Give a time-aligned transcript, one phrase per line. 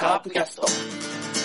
[0.00, 1.37] カープキャスト。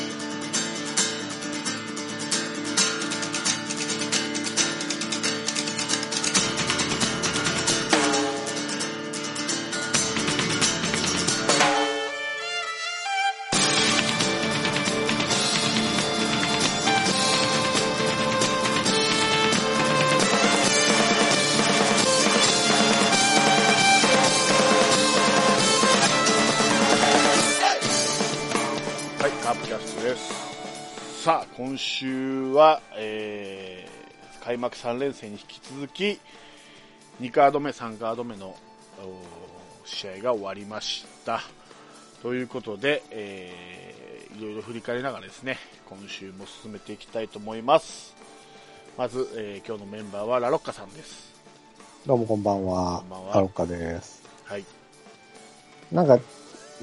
[34.53, 36.19] 開幕3連戦に引き続き、
[37.21, 38.55] 2カード目、3カード目の
[38.99, 41.41] お試合が終わりました。
[42.21, 45.57] ということで、えー、いろいろ振り返りながらですね、
[45.89, 48.13] 今週も進めていきたいと思います。
[48.95, 51.33] まず、えー今日のメンバーはラロッカさんです。
[52.05, 52.99] どうもこんばんは。
[52.99, 54.21] こんばんはハロッカです。
[54.43, 54.65] はい。
[55.91, 56.19] なんか、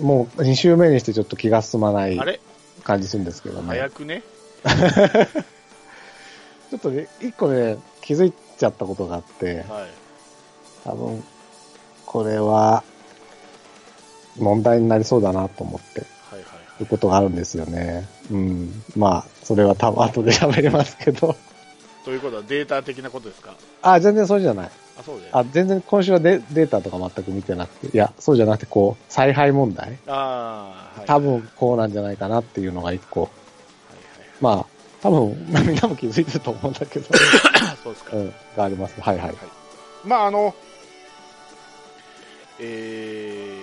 [0.01, 2.19] もう2週目にしてちょっと気が進まない
[2.83, 3.69] 感じするんですけどね。
[3.69, 4.25] 早くね？
[6.71, 9.89] ちょっとね、一個ね、気づいちゃったことがあって、はい。
[10.85, 11.25] 多分、
[12.07, 12.85] これは、
[14.39, 18.09] 問題になりそうだなと思って、はいはいいうことがあるんですよね。
[18.31, 18.83] うん。
[18.97, 21.37] まあ、それは多分後で喋りますけど。
[22.07, 23.55] ということはデータ的なことですか？
[23.83, 24.71] あ、全然そうじゃない。
[24.99, 25.29] あ、そうで。
[25.31, 31.07] あ、全然今週はデデータとか全く見てなくて、いや、そうじゃなくて、こう、采配問題あーはい。
[31.07, 33.23] 多分こうなんじゃないかなっていうのが一個。
[33.23, 33.31] はい
[34.41, 34.67] まあ、
[35.03, 37.77] 多分みんなも気づいてると思うんだけど、はい。
[37.83, 38.17] そうですか。
[38.17, 39.01] うん、があります。
[39.01, 39.35] はいはい。
[40.05, 40.55] まああの、
[42.59, 43.63] え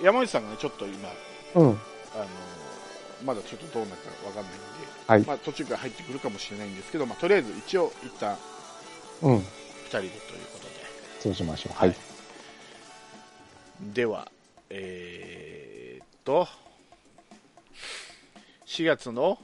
[0.00, 1.08] ー、山内さんがね、ちょっと今、
[1.56, 1.68] うん。
[1.70, 1.76] あの、
[3.24, 4.66] まだちょっとどうなるかわかんないんで、
[5.06, 8.36] はいまあ途中から入ってくるかもしれないんですけど、まあとりあえず一応一旦
[9.22, 9.36] うん。
[9.38, 9.42] 二
[9.88, 10.10] 人でという
[10.52, 10.66] こと
[11.20, 11.78] そうしましょう。
[11.78, 11.90] はい。
[11.90, 11.96] で。
[13.80, 14.28] では、
[14.70, 16.46] えーっと、
[18.66, 19.38] 4月の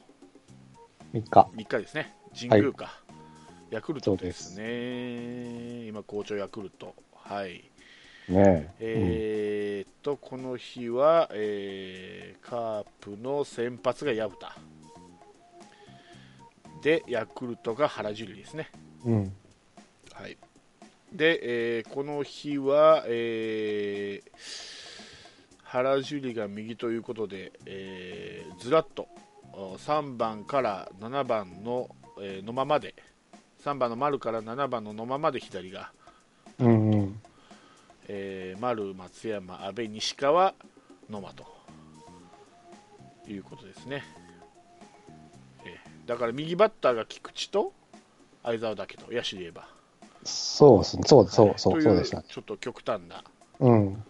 [1.12, 1.48] 3日。
[1.54, 3.00] 3日ですね、神宮か。
[3.70, 5.86] ヤクルトですすね。
[5.86, 6.94] 今、好調ヤクルト。
[7.14, 7.70] はい。
[8.28, 8.80] ねえ。
[8.80, 14.56] えーっと、この日は、えーカープの先発が薮田。
[16.82, 18.70] で、ヤクルトが原樹里ですね。
[19.04, 19.12] うん。
[19.14, 19.32] うん。
[20.12, 20.36] はい。
[21.12, 24.82] で、えーこの日は、えー
[25.64, 29.21] 原樹里が右ということで、えーずらっとお
[29.52, 31.88] 3番から7番の、
[32.20, 32.94] えー野間まで、
[33.64, 35.92] 3番の丸から7番の野間まで左が、
[36.58, 37.20] うんうん。
[38.08, 40.54] えー丸、松山、阿部、西川、
[41.10, 41.46] 野間と
[43.28, 44.02] いうことですね。
[45.64, 47.72] えーだから右バッターが菊池と
[48.42, 49.68] 相澤だけと、野手で言えば。
[50.24, 51.02] そうですね。
[51.06, 52.24] そうそうそう、そうでしたね。
[52.28, 53.22] ちょっと極端な、
[53.60, 54.04] うん。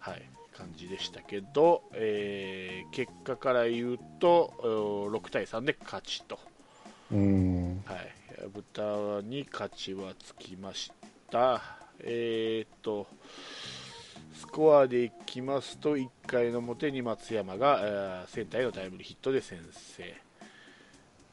[0.00, 0.22] はい、
[0.58, 6.38] 感じでしたけど、えー結果から言うとお6対3で勝ちと、
[7.12, 7.82] うん。
[7.86, 8.12] はい、
[8.52, 10.90] 豚に勝ちはつきまし
[11.30, 11.62] た。
[12.00, 13.06] えーっと
[14.34, 20.14] スコアでいきますと1回の表に松山が、えーセンターへのタイムリーヒットで先制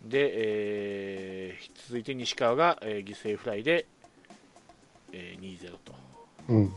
[0.03, 3.85] で、えー続いて西川が、えー犠牲フライで、
[5.11, 5.93] えー2-0と
[6.49, 6.73] うん。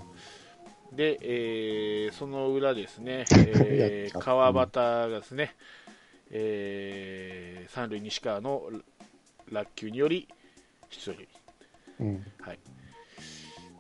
[0.93, 5.55] で、えーその裏ですね、 えー川端がですね、
[6.31, 8.71] えー三塁西川の
[9.51, 10.27] 落球により
[10.91, 11.29] 出塁、
[12.01, 12.27] うん。
[12.41, 12.59] はい。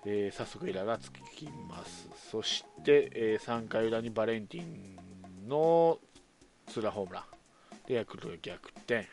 [0.05, 5.99] えー早速エラーがつきます、そして、え3回裏にバレンティンの
[6.67, 7.25] ツーランホームラン。
[7.87, 9.07] でヤクルトが逆転。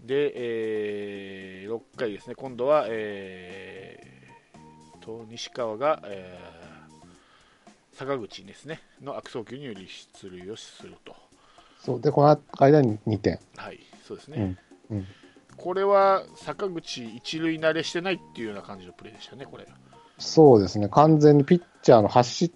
[0.00, 0.32] で、
[1.62, 4.19] え6回ですね、今度は、えー
[5.00, 6.70] と西川が、えー
[7.92, 9.86] 坂口ですねの悪送球により
[10.22, 11.14] 出塁をすると、
[11.80, 12.00] そう。
[12.00, 13.38] で、この間に2点。
[13.56, 14.56] はい、そうですね、
[14.90, 14.96] うん。
[14.96, 15.06] うん。
[15.56, 19.66] これは坂口、一塁慣れしてないっていうような感じのプレーでしたね、これ。
[20.18, 20.88] そうですね。
[20.88, 22.50] 完全にピッチャーの走っ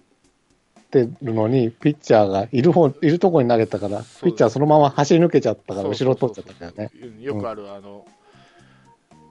[0.89, 6.91] てるのに、ピッチャーがいる方、いるとこに投げたから、すピッチャーそのまま走り抜けちゃったから、後ろ取っちゃったんだよね。
[7.01, 8.07] うんよくある、あの、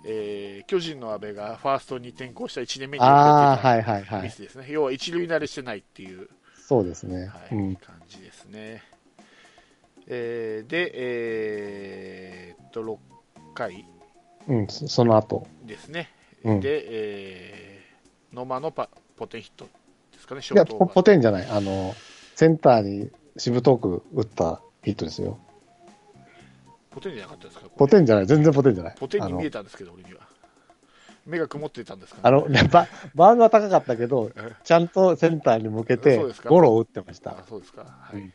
[0.05, 4.23] えー巨人の阿部がファーストに転向した1年目にあはいはいはい。
[4.23, 7.27] ミスですね、要は一塁慣れしてないっていう、そうですね。
[7.27, 7.77] はいうん。
[7.77, 8.83] 感じですね。
[10.07, 12.99] えーで、えーっと、6
[13.55, 13.87] 回
[14.49, 15.47] うん、そその後。
[15.65, 16.11] ですね、
[16.45, 17.85] うんで、えー
[18.35, 19.69] 野間のパポテンヒット
[20.13, 21.47] ですかね、シいや、ポョートオーバーポテンじゃない。
[21.49, 21.95] あの、
[22.35, 25.39] センターにしぶとく打ったヒットですよ。
[26.95, 28.27] ポテンじゃなかったですか、ポテンじゃない。
[28.27, 28.95] 全然ポテンじゃない。
[28.99, 29.59] ポテンに見えた。
[29.59, 30.21] たんですけど、俺には。
[31.27, 32.19] 目が曇ってたんですか？
[32.19, 32.23] ね。
[32.25, 34.31] あの、ね、ババウンドは高かったけど、
[34.63, 37.45] ちゃんとセンターに向けてゴロを打ってましたあ。
[37.49, 37.83] そうですか。
[37.85, 38.21] はい。
[38.21, 38.33] うん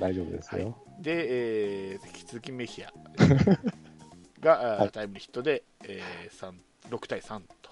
[0.00, 0.78] 大丈夫ですよ。
[0.98, 2.90] で、えー、引き続きメヒア
[4.40, 6.54] が、はいタイムリーヒットで、えー、3
[6.88, 7.70] 6対3と。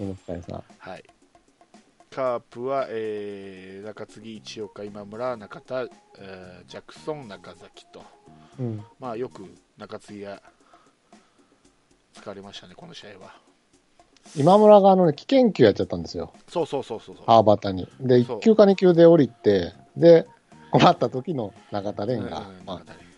[0.00, 0.64] 猪木さん。
[0.78, 1.04] はい。
[2.10, 8.02] カープは、えー、中継ぎ、一岡、今村、中田、えージャクソン、中崎と。
[8.58, 8.82] うん。
[8.98, 9.44] まあ、よく
[9.78, 10.40] 中継ぎが
[12.14, 13.34] 使われましたね、この試合は。
[14.34, 16.32] 今村があのね、危険球やっちゃったんですよ。
[16.48, 17.88] そうそうそうそうに。
[18.00, 20.26] で、そう1球か2球で降りて、で、
[20.70, 22.46] 困った時の中田蓮が、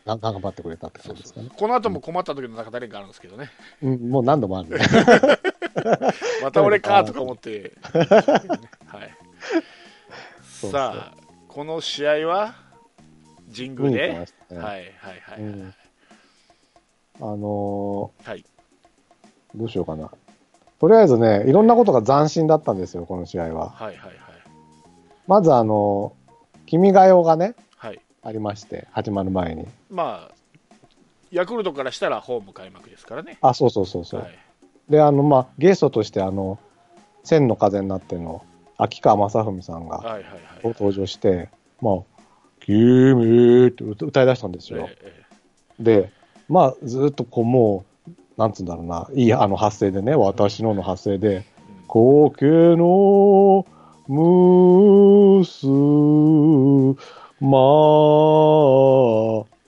[0.05, 1.49] 頑張ってくれたって感じですかね。
[1.57, 3.51] この後も困った時の中田蓮があるんですけどね。
[3.81, 4.79] うん、もう何度もあるね。
[6.43, 7.73] また俺かとか思って。
[7.93, 9.15] はい。
[10.45, 11.17] さあ、
[11.47, 12.57] この試合は
[13.55, 14.61] 神宮で、見に行きましたね。
[14.61, 14.85] はいはい
[15.21, 15.75] はい、うん
[17.21, 18.39] あのはい。
[18.39, 18.45] ー
[19.55, 20.11] どうしようかな。
[20.81, 23.71] とりあえずね、いろんなことが斬新だったんですよ、この試合は。
[23.71, 24.17] はいはいはい。
[25.27, 28.01] まずあのー、君が代がね、はい。
[28.23, 29.67] ありまして、始まる前に。
[29.91, 30.35] まあ、
[31.31, 33.39] ヤクルトからしたらホーム開幕ですからね。
[33.41, 34.21] あ、そうそうそうそう。
[34.21, 34.39] はい。
[34.89, 36.59] で、あの、まあ、ゲストとして、あの、
[37.25, 38.45] 千の風になっての、
[38.77, 40.33] 秋川雅史さんがはいはいはい。
[40.65, 41.51] 登場して、
[41.81, 41.95] まあ、
[42.61, 44.89] 君って歌歌い出したんですよ。
[44.89, 45.25] え
[45.81, 46.13] で、
[46.49, 51.45] まあ、ずっとこう、もう、なんつうんだろうな、いいあの発声でね、私のの発声で、えうん
[51.89, 53.65] 苔の
[54.09, 55.67] むす
[57.41, 57.57] ま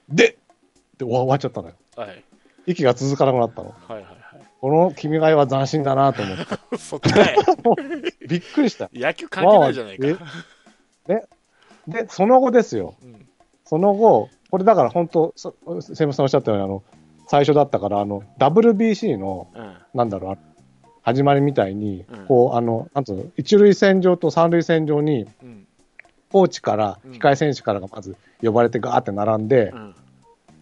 [0.09, 0.37] でっ
[0.99, 1.75] て終わっちゃったのよ。
[1.97, 2.25] はい
[2.67, 3.75] 息が続かなくなったの。
[3.88, 4.05] はいはい
[4.61, 6.44] この君が代は斬新だなと思って。
[6.44, 6.79] はい。
[6.79, 7.37] そっちかい。
[8.29, 8.91] びっくりした。
[8.93, 10.06] 野球関係ないじゃないか。
[11.88, 12.94] で、その後ですよ。
[13.03, 13.27] うん
[13.65, 16.82] その後、これだから本当、そセムさんおっしゃったように、あの、
[17.29, 19.76] 最初だったから、あの、WBC の、うん。
[19.94, 20.38] なんだろう、あ
[21.02, 25.67] 始まりみたいにうん、こう、あの、なんつうの、一塁線上と三塁線上に、うん。
[26.32, 27.12] コーチから、うん。
[27.12, 29.94] 控え選手からがまず呼ばれてガーって並んでう、ん。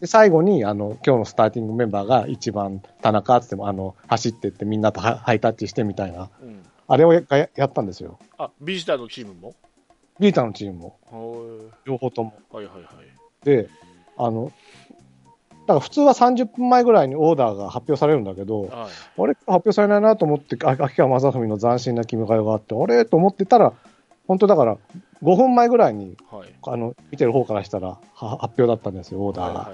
[0.01, 6.63] で最後に、あの、今日のスターティングメンバーが一番田中っつっても、あの、走ってってみんなとハハイタッチしてみたいな、うん。
[6.87, 8.19] あれをやややったんですよ。
[8.39, 9.55] あビジターのチームも？
[10.21, 12.35] ビータのチームも、は両方とも。
[12.53, 13.08] いはいはい
[13.45, 13.69] で、
[14.17, 14.53] あの、
[15.69, 18.71] だから普通は30分前ぐらいにオーダーが発表されるんだけど、はい。
[18.71, 23.75] あれ発表されないなと思って、あ秋川雅史の斬新な君が代があって、あれと思ってたら、
[24.27, 24.79] 本当だから、
[25.23, 26.49] 5分前ぐらいに、はい。
[26.67, 29.73] あの、見てる方からしたら、は発表だったんですよ、オーダーが。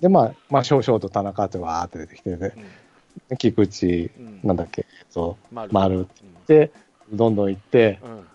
[0.00, 2.52] で、まあ、まあ、少々と田中ってわーって出てきてね、
[3.38, 4.40] 菊池、うん。
[4.44, 5.72] なんだっけ、そ丸。
[5.72, 6.02] 丸うん。
[6.02, 6.08] う、
[6.46, 6.70] で、
[7.12, 8.26] どんどん行って、うん。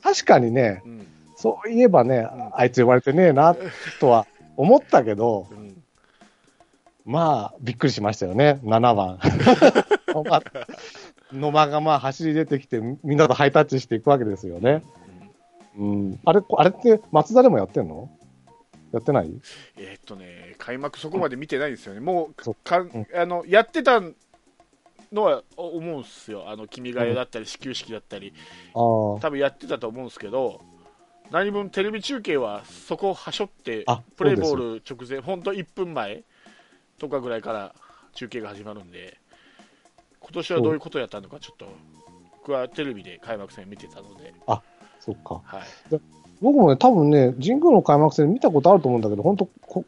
[0.00, 1.06] 確かにね、うん
[1.44, 3.54] そういえばね、うんあいつ呼ばれてねえな、
[4.00, 4.26] とは
[4.56, 5.82] 思ったけど、うん。
[7.04, 9.18] まあ、びっくりしましたよね、7番。
[11.34, 14.82] 野間がまあ走り出てきて、みんなとハイタッチしていくわけですよね。
[15.76, 18.08] うん、あれ、こあれって松田でもやってんの？
[18.92, 19.30] やってない？
[19.76, 22.00] えーっとね開幕そこまで見てないんですよね。
[22.00, 22.78] もうか。
[22.78, 24.00] んあのやってた
[25.12, 26.48] のは思うんですよ。
[26.48, 28.32] あの君が代だったり始球式だったり。
[28.72, 28.80] ああ、
[29.20, 30.62] 多分やってたと思うんですけど
[31.30, 36.22] 何分テレビ中継はそこをはしょってあプレーボール直前本当1分前
[36.98, 37.74] とかぐらいから
[38.12, 39.16] 中継が始まるんで
[40.20, 41.66] 今年はどういうことやったのかちょっと
[42.38, 44.34] 僕はテレビで開幕戦見てたので、
[45.00, 45.40] そっか。
[45.44, 45.62] はい、
[46.42, 49.86] 僕もね、多分ね、神宮の開幕戦見たことあると思うんだけど、本当こ、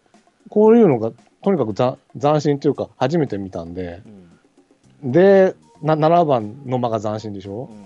[0.49, 1.13] こういうのが、
[1.43, 4.01] とにかくざ斬新というか、初めて見たんで、
[5.03, 5.13] うん。
[5.13, 7.69] で、な7番の間が斬新でしょ？
[7.71, 7.86] うん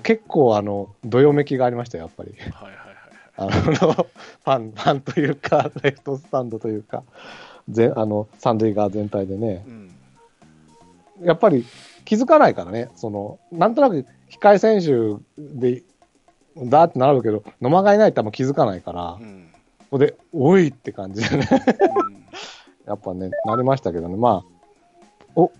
[0.00, 2.34] 結構、あの、どよめきがありましたよ、やっぱり。
[2.52, 2.86] はいはいはい
[3.38, 7.02] あの、ファン、ファンというか、レフトスタンドというか、
[7.68, 9.86] ぜあの、三塁側全体でね、うん
[11.22, 11.64] やっぱり
[12.04, 15.82] 気づかないからね、その、なんとなく控え選手で、
[16.56, 19.48] だーって並ぶけど、野間がいないと多分気づかないから、うん。
[19.78, 22.24] ここで、おいって感じでね、うん。
[22.86, 24.44] やっぱね、なりましたけどね、まあ、
[25.34, 25.52] お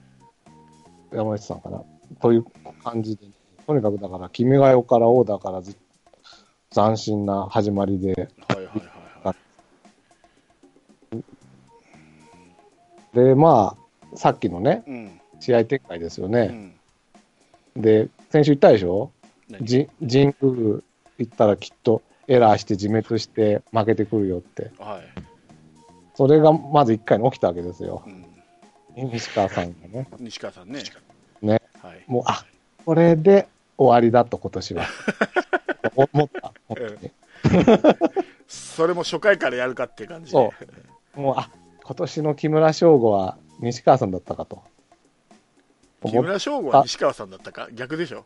[1.12, 1.82] 山内さんかな、
[2.20, 2.44] という
[2.84, 3.26] 感じで、
[3.66, 5.76] とにかくだから、君が代からオーダーからず
[6.70, 8.12] 斬新な始まりで、
[8.48, 9.34] はいはいはいは
[11.12, 11.24] い。
[13.14, 13.76] で、ま
[14.12, 15.20] あ、さっきのね、うん。
[15.40, 16.46] 試合展開ですようね。
[16.46, 16.74] ん。
[17.76, 19.10] で、先週言ったでしょ？
[19.50, 19.64] 何？
[19.64, 20.80] じ神宮
[21.18, 24.70] 行ったらきっとエラーして自滅して負けてくるよって。
[24.78, 25.02] はい。
[26.14, 28.02] それがまず1回に起きたわけですよ。
[28.06, 29.10] うん。
[29.10, 30.08] 西川さんがね。
[30.18, 30.82] 西川さんね。
[31.42, 31.60] ね。
[31.82, 32.04] はい。
[32.06, 32.44] もう、あ、
[32.84, 33.46] これで
[33.78, 34.86] 終わりだと今年は。
[35.96, 36.52] 思った。
[36.68, 37.12] 本当に
[38.48, 40.26] それも初回からやるかっていう感じ。
[40.26, 40.52] でそ
[41.16, 41.20] う。
[41.20, 41.50] もう、あ、
[41.84, 44.62] 今年の木村翔吾は西川さんだったかと。
[46.04, 47.68] 木村翔吾は西川さんだったか？
[47.72, 48.20] 逆でしょ。
[48.20, 48.24] ん？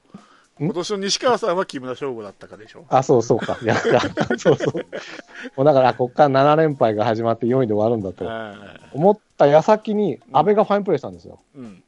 [0.67, 2.85] 今年の西川さんは木村翔吾だったかでしょ。
[2.89, 3.59] あ、そうそうか。
[3.63, 4.87] いや、そうそう。
[5.57, 8.55] もうだから、こっから7連敗が始まって4位で終わるんだとは
[8.93, 11.41] 思った矢先に、安倍がファインプレーしたんですよ。
[11.55, 11.83] いうん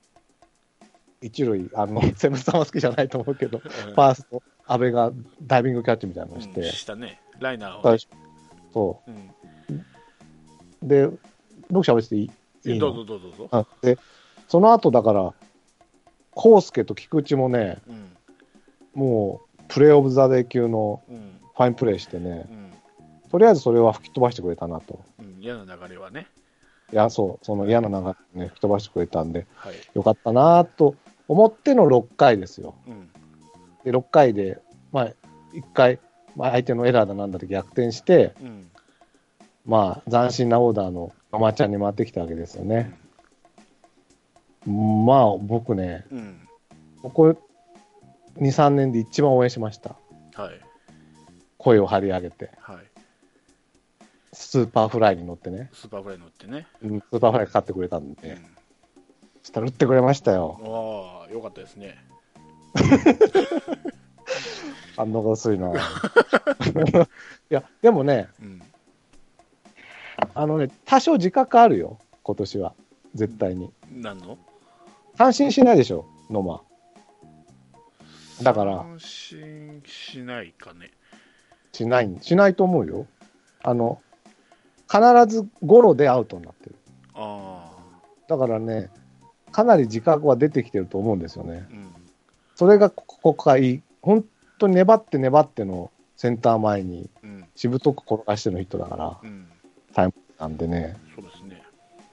[1.22, 3.94] 一塁、あの、セブンさんは好きじゃないと思うけど、うん。
[3.94, 5.12] ファースト、安倍が
[5.42, 6.52] ダイビングキャッチみたいなのをしうん。
[6.52, 7.98] て、したねライナーを
[8.72, 9.02] そ
[10.82, 10.86] う。
[10.86, 11.08] で、
[11.70, 12.30] 僕喋ってていい
[12.72, 13.98] いいどうのぞどうぞどうぞあで、
[14.48, 15.32] その後だから、
[16.34, 18.16] 康介と菊池もね、うん。
[18.94, 21.38] もう、プレーオブザデー級のうん。
[21.54, 22.72] ファインプレーしてねう、ん。
[23.30, 25.00] とりあえずそれは吹き飛ばしてくれたなと。
[25.18, 25.36] うん。
[25.40, 26.26] 嫌な流れはね
[26.92, 29.32] いや、そう、その嫌な流れね、吹き飛ばしてくれたん。
[29.32, 30.94] で、はいよかったなと
[31.28, 32.74] 思っての6回ですよ。
[32.86, 33.10] うん。
[33.84, 34.60] で、6回で、
[34.92, 35.06] まあ、
[35.52, 36.00] 1回、
[36.36, 38.70] まあ、相手のエラーだなんだって逆転して、うん。
[39.64, 42.96] まあ、斬新なオーダーのママちゃんに回ってきたわけですよね。
[44.66, 46.48] まあ、僕ね、うん。
[47.02, 47.36] ここ
[48.36, 49.96] 2、3年で一番応援しました。
[50.34, 50.60] はい。
[51.58, 52.76] 声を張り上げて、はい。
[54.32, 56.66] Superfly に乗ってね、 Superfly 乗ってね。
[56.82, 58.14] うん Superfly かかってくれたんうん。
[58.14, 58.38] で、そ
[59.42, 60.58] したら打ってくれましたよ。
[61.24, 61.98] ああよかったですね
[64.96, 65.72] 反応が薄いな。
[65.74, 65.74] い
[67.48, 68.62] や、でもね、うん
[70.34, 72.74] あのね、多少自覚あるよ、今年は。
[73.14, 73.72] 絶対に。
[73.90, 74.38] 何の？
[75.16, 76.62] 三振しないでしょ、野間。
[78.42, 80.90] だから三振しないかね
[81.72, 83.06] しない、しないと思うよ。
[83.62, 84.00] あの、
[84.90, 86.76] 必ずゴロでアウトになってる。
[87.14, 87.70] あ
[88.28, 88.90] だからね、
[89.52, 91.66] かなり自覚は出てきてると思うんですよね。
[91.70, 91.88] あうん
[92.54, 93.82] それがここがいい。
[94.02, 94.24] 本
[94.58, 99.46] 当に粘って粘ってのセンター前にうんしぶとく転がしてのヒットだから、うん
[100.38, 100.96] なんでね。
[101.14, 101.62] そうですね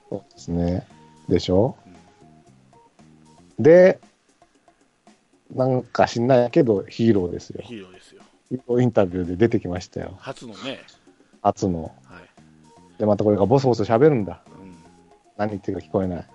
[0.09, 0.87] そうですね。
[1.27, 1.75] でしょ？
[1.85, 1.89] う
[3.61, 3.99] んで、
[5.53, 7.61] なんか知んないけどヒーローですよ。
[7.63, 10.15] ヒーローですよヒーローインタビューで出てきましたよ。
[10.19, 10.79] 初のね
[11.41, 11.83] 初の。
[11.83, 12.29] はい
[12.97, 14.41] で、またこれがボソボソ喋るんだ。
[14.47, 14.75] うん
[15.37, 16.27] 何言ってるか聞こえない。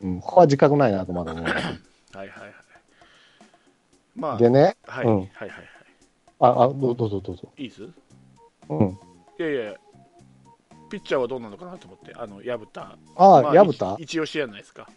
[0.00, 1.44] うんうん、ここは自覚ないなとまだ思う。
[1.44, 1.68] はいはい
[2.14, 2.28] はい
[4.16, 5.64] まあでね、はい、うんはいはいはい
[6.40, 7.52] あ、あ、どうどうぞどうぞ。
[7.56, 7.82] いいです？
[8.68, 8.98] うん。
[9.38, 9.74] いやいや
[10.90, 14.88] ピッチャーはどうなのかなと思ってあの薮田あ、まあ薮田一一押しじゃないですか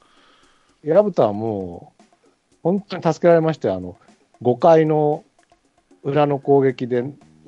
[0.84, 2.04] 薮田はもう、
[2.64, 3.76] 本当に助けられましたよ。
[3.76, 3.98] あの、
[4.42, 5.24] 5回の
[6.04, 7.04] 裏の攻撃で、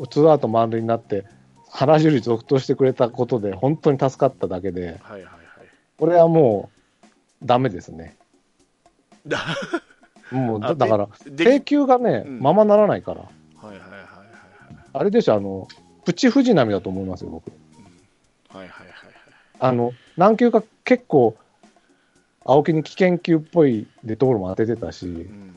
[0.09, 1.25] ツーアウト満塁になって、
[1.69, 5.29] 原樹里続投してくれたことで、本当に助かっただけで、はいはいはい
[5.97, 6.72] これはもう、
[7.43, 8.15] ダメですね。
[9.27, 9.39] だ
[10.31, 13.21] もう、だあだから、で請求がね、うんままならないから。
[13.21, 13.27] は
[13.63, 14.03] いはいはいはい
[14.95, 15.67] あれでしょ、あの、
[16.05, 17.51] プチ藤波だと思いますよ、僕。
[18.49, 18.93] はいはいはいはい
[19.59, 21.35] あの、何球か結構、
[22.45, 25.53] 青木に危険球っぽいデッドボールも当ててたし、うん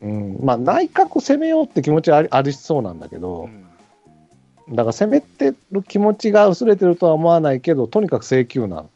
[0.00, 3.64] うん、まあ、内角攻めようって気持ちはありありそうなんだけうど、ん
[4.70, 8.90] だから攻めてる気持ちが薄れてるとは思わないけど、とにかく請求なん。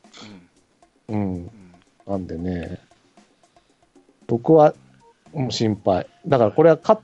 [1.09, 1.51] うん、うん
[2.09, 2.81] なんでね、
[4.27, 4.75] 僕は
[5.35, 6.07] もう心配。
[6.27, 7.01] だからこれは勝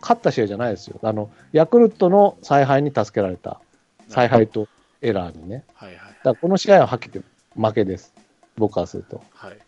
[0.00, 0.98] 勝った試合じゃないですよ。
[1.02, 3.60] あの、ヤクルトの采配に助けられた。
[4.08, 4.68] 采配と
[5.02, 5.64] エラーにね。
[5.74, 7.22] はいはいだからこの試合ははっきり
[7.54, 8.14] 負けです。
[8.56, 9.22] 僕からすると。
[9.34, 9.58] はい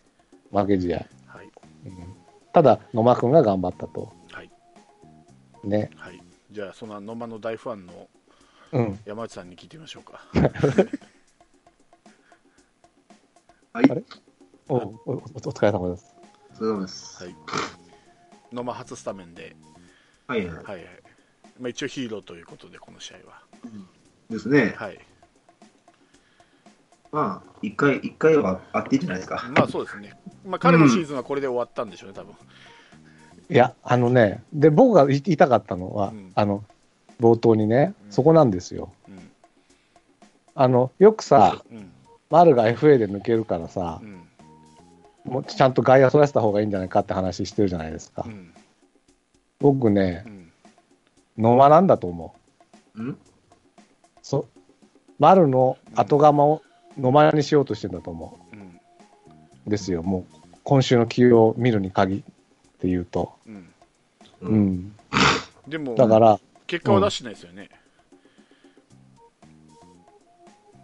[0.51, 1.05] 負け試合。
[1.27, 1.51] はい
[1.85, 2.15] うん
[2.51, 4.11] ただ、野間君が頑張ったと。
[4.31, 4.49] はい
[5.63, 5.91] ね。
[5.97, 6.19] はい
[6.51, 8.09] じゃあその野間の大ファンの
[8.71, 8.99] うん。
[9.05, 10.21] 山内さんに聞いてみましょうか
[13.73, 13.85] はい、
[14.69, 16.15] おおおお疲れ様です。
[16.53, 17.23] お疲れ様です。
[17.23, 17.35] はい。
[18.53, 19.55] 野間初スタメンで。
[20.27, 20.85] はい、はい、はいはい。
[21.59, 23.41] まあ一応ヒーローということでこの試合は。
[24.29, 24.75] ですね。
[24.77, 24.99] はい。
[27.11, 29.51] まあ、一回、一回はあっていいんじゃないですか。
[29.55, 30.13] まあそうですね。
[30.45, 32.35] まあ彼のシーズンはこれで終わったんでしょうね多分。
[33.49, 36.31] いや、あのね、で、僕が言い言いたかったのは、うん。
[36.35, 36.63] あの、
[37.19, 38.11] 冒頭にね、うん。
[38.11, 38.93] そこなんですよ。
[39.07, 39.31] うん。
[40.53, 41.91] あの、よくさ、うん。
[42.29, 44.28] 丸が FA で抜けるからさう、ん
[45.29, 48.23] もうちゃんと外野そらせた方がいいんじゃないかって話してるじゃないですか。
[48.25, 48.53] うん
[49.59, 50.51] 僕ねう、ん
[51.37, 52.35] 野間なんだと思
[52.95, 53.01] う。
[53.01, 53.17] うん？
[54.21, 54.47] そ
[55.19, 56.61] 丸の後釜を
[56.97, 58.79] 野間にしようとしてんだと思うんうん
[59.67, 60.01] ですよ。
[60.03, 60.25] もう、
[60.63, 62.21] 今週の起用を見るに限っ
[62.79, 63.33] て言うと。
[63.45, 63.69] うん
[64.41, 64.47] う。
[64.47, 64.95] うんん。
[65.67, 67.69] でもだから、結果は出してないですよね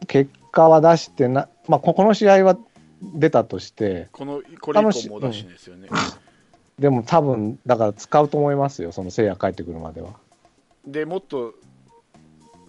[0.08, 2.58] 結果は出してな、まあ、ここの試合は
[3.02, 5.90] 出たとして、このこれ以降も出しですよね。
[6.80, 10.12] でも多分、だから使うと思いますよ、その聖夜帰ってくるまでは。
[10.86, 11.54] でもっと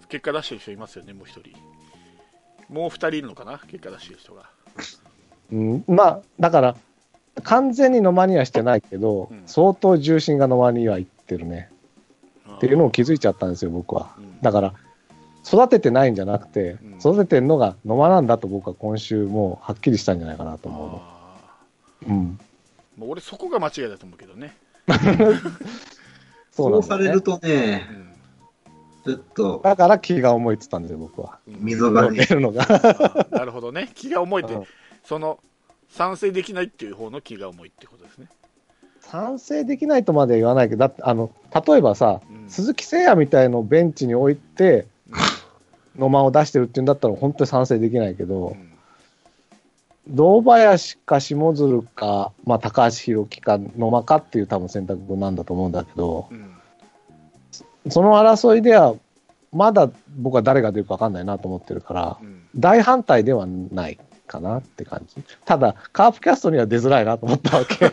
[0.09, 1.51] 結果出してる人いますよねもう一人。
[2.69, 4.43] もう二人いるのかな結果出してる人が。
[5.53, 6.77] うん、まあ、だから、
[7.43, 9.43] 完全に野間にはしてないけど、うん。
[9.47, 11.71] 相当重心が野間にはいってるね。
[12.51, 14.15] っっていうのを気づいちゃったんですよ、僕は。
[14.19, 14.41] うん。
[14.41, 14.75] だから、
[15.47, 21.03] 育ててないんじゃなくてうん、育ててるのが野間なんだと僕は今週もうはっきりしたんじゃないかなと思
[22.03, 22.39] ううん。
[22.97, 24.57] ーもう俺そこが間違いだと思うけどね。
[26.51, 28.07] そうなんねされるとねう、ん
[29.07, 31.39] ちょっと、だから気が重いって言ったんですよ、僕は。
[31.47, 32.67] 溝がね、出るのが。
[33.31, 33.93] なるほどね。
[33.95, 34.65] 気が重いってうん、
[35.05, 35.39] その、
[35.89, 38.27] 賛成できないっていう方の気が重いってことですね。
[39.01, 41.31] 賛成できないとまでは言わないけど、だって、あの、
[41.67, 44.87] 例えばさ、うん鈴木誠也みたいのをベンチに置いて、
[45.99, 48.73] 野間を出してるっていうんだったら本当に賛成できないけうど、ん
[50.09, 56.53] 堂林か下鶴か、まあ、高橋宏樹か野間かっていう多分選択なんだと思うんだけど、うん
[57.89, 58.97] その争いでは、
[59.53, 65.23] まだ僕は誰が出るか分かんないなと思ってるから、うん大反対ではないかなって感じ。
[65.45, 67.87] ただ、カープキャストには出づらいなと思ったわけ。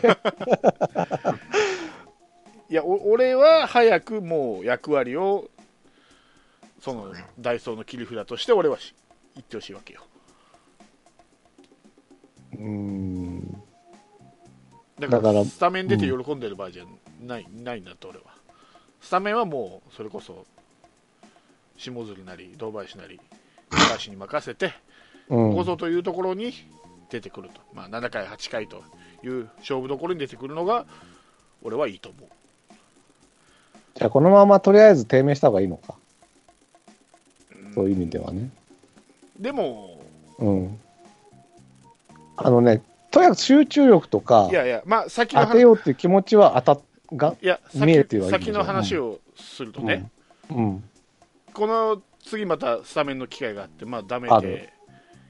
[2.70, 5.48] いや、お俺は早くもう役割を、
[6.84, 8.94] その、ダイソーの切り札として俺はし
[9.34, 10.02] 言ってほしいわけよ。
[12.52, 13.62] うーん。
[15.00, 16.84] だからスタメン出て喜んでる場合じゃ
[17.22, 18.24] ない,、ないんだと俺は
[19.00, 20.44] スタメンはもうそれこそ
[21.76, 23.18] 下鶴なり堂林なり
[23.70, 24.72] 高橋に任せて
[25.28, 26.52] うんここぞというところに
[27.10, 28.84] 出てくると、まあ、7回8回と
[29.24, 30.86] いう勝負どころに出てくるのが
[31.62, 32.28] 俺はいいと思う
[33.94, 35.93] じゃあ、このままとりあえず低迷した方がいいのか。
[37.74, 38.50] そういう意味ではね。
[39.38, 40.00] でも
[40.38, 40.80] うん。
[42.36, 46.84] あのね、とにかく集中力とかい、やいやまあ先の当てようっていう気持ちは当たっ
[47.16, 50.10] が、いや見えてはいる先先の話をするとね、
[50.50, 50.84] うん。
[51.52, 54.72] この次またスタメンの機会があって、まあ、ダメあるで、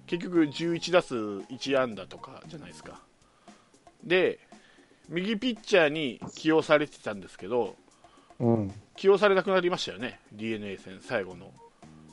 [0.06, 3.00] 結局11打数1安打とかじゃないですか。
[4.02, 4.38] で、
[5.08, 7.76] 右ピッチャーに起用されてたんですけど、
[8.38, 8.72] うん。
[8.96, 11.52] 起用されなくなりましたよね、d n a 戦最後の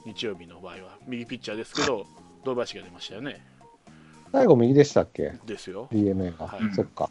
[0.06, 0.98] 日曜日の場合は。
[1.08, 2.06] 右ピッチャーですけど、
[2.44, 3.46] 堂林が出ましたよね。
[4.32, 5.34] 最後右でしたっけ？
[5.46, 5.88] ですよ。
[5.92, 6.48] ?DNA が。
[6.48, 7.10] はいそっか。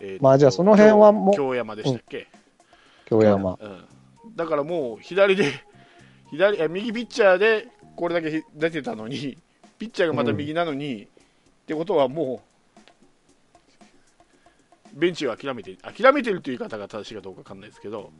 [0.00, 2.28] えーとまあじゃあその辺はもう京山でしたっけ、
[3.06, 3.58] 京山。
[3.60, 5.52] うん、だからもう左で
[6.30, 9.36] 左え右ピッチャーでこれだけ出てたのに
[9.78, 11.06] ピッチャーがまた右なのに、っ
[11.66, 12.42] てことはも
[14.94, 18.12] うベンチを諦めて諦めてるという言い方が正しいかどうかわかんないですけど、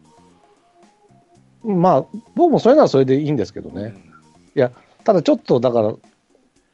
[1.64, 3.94] まあ、僕もそれならそれでいいんですけどね。
[4.56, 4.70] うん
[5.04, 5.94] ただちょっと、だから、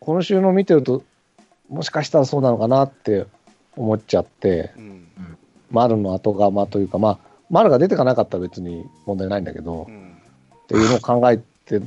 [0.01, 1.05] 今週の見てると、
[1.69, 3.27] もしかしたらそうなのかなって
[3.77, 5.01] 思っちゃって、うん
[5.71, 7.19] 丸の後釜というか、まあ、
[7.51, 10.17] 丸が出てかなかったら別に問題ないんだけどう、ん
[10.65, 11.81] っていうのを考えて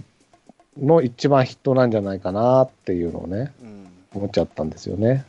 [0.77, 5.25] の一番筆頭なんじゃないかなっていうのをね、うん思っちゃったんですよね。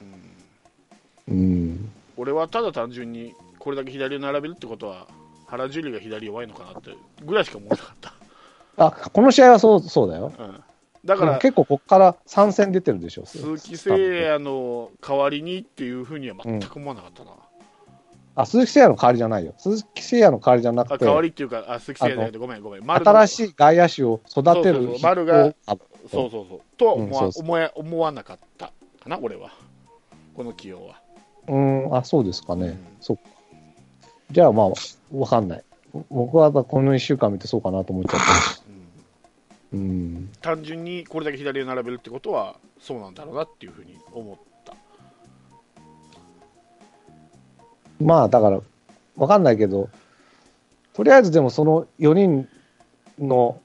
[1.28, 1.90] うんうん。
[2.16, 5.06] 俺はただ単純にこれだけ左を並べるってことは
[5.48, 6.90] 原樹里が左弱いのかなって
[7.24, 8.14] ぐらいしか思わなかった、
[8.76, 10.32] あ、この試合はそうそうだよ。
[10.38, 10.62] うん、
[11.04, 13.26] だから結構ここから3戦出てるでしょ。
[13.26, 17.32] 鈴木誠也の代わりにっていうふうには全く思わなかったな、
[18.36, 19.54] あ、鈴木誠也の代わりじゃないよ。
[19.58, 23.04] 鈴木誠也の代わりじゃなくて、あ代わりっていうかあ鈴木誠也じゃなくてごめんごめん。
[23.04, 24.98] 新しい外野手を育てそうそうるそう。
[25.02, 25.54] 丸がそう
[26.10, 26.60] そうそう。
[26.76, 27.44] とは思わ,、うんそう。
[27.44, 29.50] そう思わなかったかな俺は。
[30.38, 31.00] この起用は、
[31.48, 32.68] うん、あ、そうですかね。
[32.68, 32.78] うん。
[33.00, 33.22] そっか。
[34.30, 34.72] じゃあまあ、
[35.12, 35.62] わかんない。
[36.10, 38.60] 僕はこの1週間見てそうかなと思っちゃった。
[38.68, 38.78] うん
[39.72, 40.30] うん。
[40.40, 44.74] 単純にこれだけ左を並べるってことはそうなんだろうなっていうふうに思った
[48.00, 48.60] まあ、だから、
[49.16, 49.88] わかんないけど、
[50.92, 52.48] とりあえずでもその4人
[53.18, 53.60] の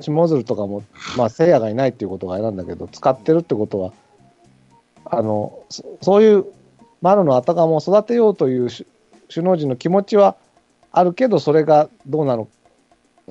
[0.00, 0.82] 下鶴とかも、
[1.16, 3.92] まあ、聖夜がいないっていうことがあれなんだけど、使ってるってことは、
[5.04, 6.46] あの、そそういう
[7.00, 8.68] 丸の頭を育てようという
[9.32, 10.36] 首首脳陣の気持ちは
[10.92, 12.48] あるけど、それがどうなの、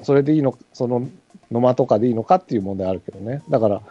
[0.04, 1.08] それでいいの、その
[1.52, 3.44] 野間とかでいいのかっていう問題あるけどね。
[3.50, 3.82] だから、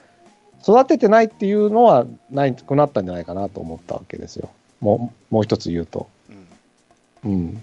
[0.62, 4.50] 育ててないっていうのはないくなったんじゃないかなと思ったわけですよ。
[4.80, 6.08] もう、もう一つ言うと。
[7.24, 7.62] うんうん。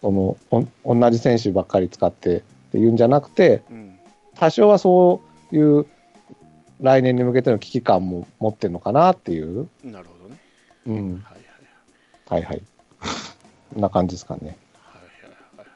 [0.00, 0.36] その、
[0.84, 2.42] お同じ選手ばっかり使ってっ
[2.72, 3.90] ていうんじゃなくて、うん
[4.36, 5.86] 多少はそういう
[6.80, 9.68] 来年に向けての危機感も持ってるのかなっていう。
[9.84, 10.40] なるほどね
[10.86, 11.22] うん。
[11.24, 11.33] はい
[12.28, 12.62] はいはい
[13.76, 14.56] な感じですかね。
[14.74, 15.66] はいはいはい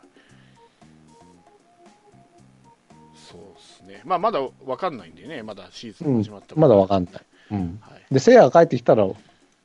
[3.14, 7.22] そうですねまあまだわかんないんでねまだシーズン始まったばまだわんかんない。
[7.50, 7.78] うん。
[7.80, 9.06] はいで、せいやが帰ってきたら、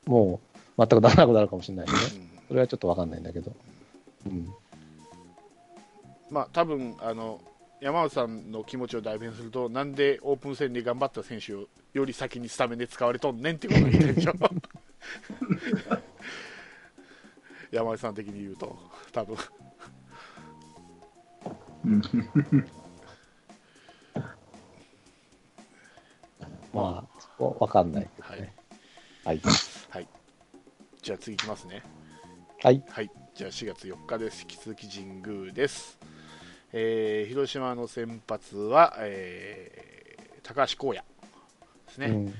[0.06, 0.42] も
[0.78, 1.94] う全く出さなくなるかもしれないね。
[2.16, 3.52] うんそれはちょっとわかんないんだけど。
[4.28, 4.54] うん。
[6.30, 7.42] まあ多分あの
[7.82, 14.34] 山内さんの気持ちを代弁すると、なんでオープン戦で頑張った選手をより先にスタメンで使われとんねんってことを言でしょ。
[17.74, 18.78] 山内さん的に言うと、
[19.12, 19.36] 多分
[21.86, 22.02] うん
[26.74, 28.54] まあ、そこわかんないけどはいね。
[29.26, 29.42] はい。
[29.90, 30.08] はい。
[31.02, 31.84] じゃあ次いきますね。
[32.64, 32.84] はい。
[32.90, 33.12] はい。
[33.36, 34.42] じゃあ4月4日です。
[34.42, 35.98] 引き続き神宮です。
[36.72, 41.06] えー広島の先発は、えー高橋光也
[41.88, 42.08] ですね。
[42.08, 42.34] うん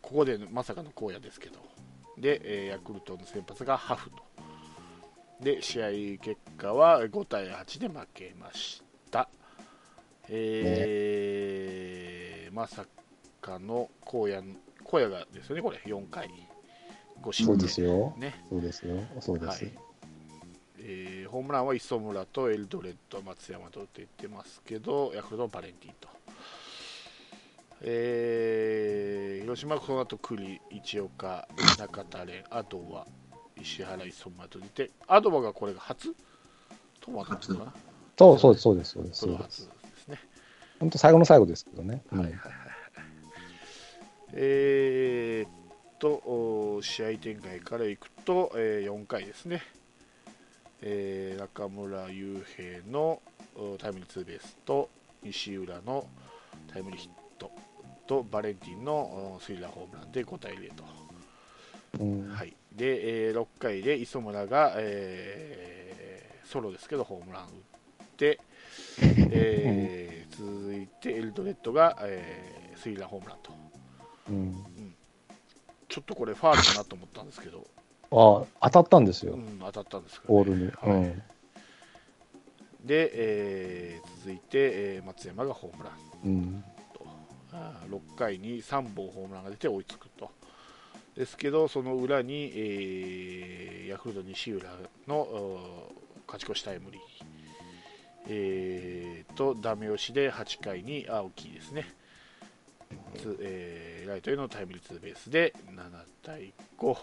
[0.00, 1.58] ここでまさかの荒野ですけど、
[2.18, 4.16] で、えーヤクルトの先発がハフと、
[5.42, 5.88] で試合
[6.22, 9.28] 結果は5対8で負けました、
[10.28, 12.84] えーまさ
[13.40, 14.42] かの荒野
[14.90, 16.28] 荒野がですよね、これ、4回、
[17.22, 18.14] 5失そう点ですよ。
[18.18, 18.96] ねそうですよ。
[19.20, 19.64] そうです。
[19.64, 19.72] はい
[20.78, 26.08] えーホームランは磯村とエルドレッド、松山と打っていってますけど、ヤクルトのバレンティンと。
[27.80, 33.06] えー広島はこの後栗、市岡、中田蓮、アドバ、
[33.62, 36.14] 石原、磯村と出て、アドバがこれが初？
[37.00, 37.74] と分かったのかな？
[38.18, 39.20] そうそうです、そうです、そうです。
[39.20, 40.18] そうです初ですね。
[40.80, 42.02] 本当最後の最後ですけどね。
[42.12, 42.62] うんはいはいはいはい。
[44.34, 45.50] えーっ
[45.98, 49.62] と、お試合展開からいくと、え4回ですね、
[50.80, 53.20] えー中村悠平の
[53.56, 54.88] おタイムリーツーベースと
[55.22, 56.06] 西浦の
[56.72, 57.50] タイムリーヒット
[58.06, 60.84] とバレンティンのおスリーランホームランで5対0と、
[62.00, 68.38] うんはいでえー6回で磯村が、えーソロですけどホームラン打って、
[69.00, 73.52] えー続いてエルドレッドが、えースリーランホームランと。
[74.28, 74.94] うん。
[75.88, 77.66] ちょっとこれファールかなと思ったんですけど、
[78.10, 80.70] あ当たったんですよ、うん、当たったんですけど、ね、ボールに。
[80.94, 81.02] はい。
[81.02, 81.22] うん。
[82.86, 85.92] で、えー続いて、えー松山がホームラン。
[86.24, 86.64] うん。
[86.94, 87.06] と。
[87.52, 90.30] あー6回に3本ホームランが出て追いつくと
[91.16, 94.70] ですけどその裏に、えーヤクルト西浦
[95.06, 95.92] のお
[96.26, 97.00] 勝ち越しタイムリー、
[98.28, 101.84] えーとダメ押しで8回に青木ですね、
[103.18, 105.90] つえーライトへのタイムリーツーベースで7
[106.22, 106.96] 対5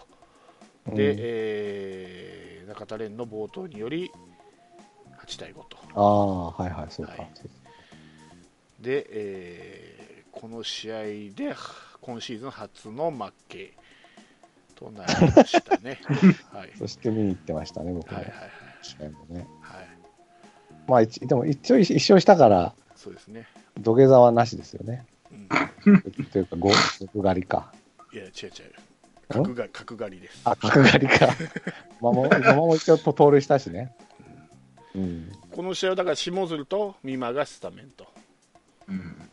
[0.96, 1.16] で、うん。
[1.20, 4.10] えー中田蓮の暴投により
[5.24, 5.76] 8対5と。
[5.94, 7.12] ああ、はいはい、そうか。
[7.12, 7.30] はい。
[8.80, 11.02] で、えーこの試合
[11.34, 11.54] で
[12.00, 13.74] 今シーズン初の負け
[14.80, 16.00] となりましたね。
[16.52, 18.34] はい、そして見に行ってましたね、僕もはいはい。
[18.34, 18.50] はい
[18.82, 19.46] 試合もね。
[19.60, 19.88] はい、
[20.88, 23.46] まあ、一でも一応一勝したから、そうですね。
[23.78, 25.06] 土下座はなしですよね。
[25.84, 27.72] うん、というか、ゴ角刈りか。
[28.12, 28.52] いや、違う違う。
[29.28, 30.40] 角が角刈りです。
[30.44, 31.28] あ、角刈りか。
[32.00, 33.94] まあ、もう、今も一応盗塁したしね。
[34.94, 35.32] うん。
[35.52, 38.06] この試合はだから下鶴と美馬がスタメンと。
[38.88, 39.30] うん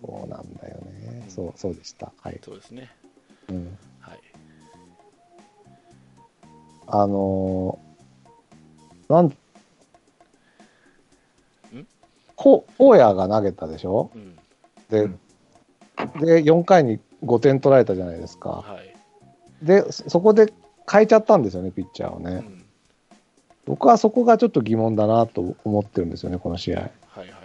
[0.00, 1.24] そうなんだよね。
[1.28, 2.12] そう、そうでした。
[2.20, 2.40] はい。
[2.42, 2.90] そうですね。
[6.94, 9.34] あのー、なん、
[12.36, 14.10] こう、荒野が投げたでしょ？
[14.14, 14.36] うん。
[14.90, 15.18] で、うん
[16.20, 18.50] で、4回に5点取られたじゃないですか。
[18.50, 18.80] は
[19.62, 19.64] い。
[19.64, 20.52] で、そそこで
[20.90, 22.30] 変えちゃったんですよね、ピッチャーをね。
[22.30, 22.64] うん。
[23.64, 26.80] 僕はそこがちょっと疑問だなと思ってるんですよね、この試合。
[26.80, 27.40] はいはいはい。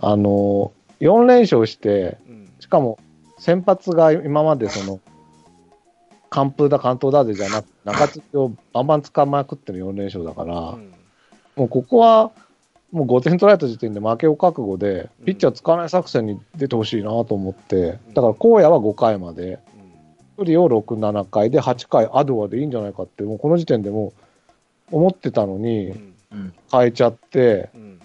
[0.00, 2.52] あのー、4連勝して、うん。
[2.60, 2.98] しかも
[3.38, 5.00] 先発が今までその、
[6.34, 10.92] 完封だ、関東だでじゃなく中継ぎをバンバン捕まくってる4連勝だから、うん。
[11.54, 12.32] もうここは、
[12.90, 19.58] もう5点取られた時点で負けを覚悟で、ピッチャー使わない作戦に出てほしいなと思って、だから荒野は5回まで、うん。
[20.38, 24.12] 不利を6、7回で8回、アドアでいいんじゃないかって、もうこの時点でも
[24.90, 25.94] う思ってたのうに、
[26.72, 28.00] 変えちゃって、うん。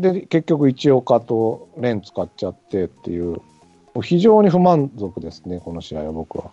[0.00, 3.42] で、結局、一岡とレン使っちゃってっていう、も
[4.00, 6.50] う非常に不満足ですね、この試合は僕は。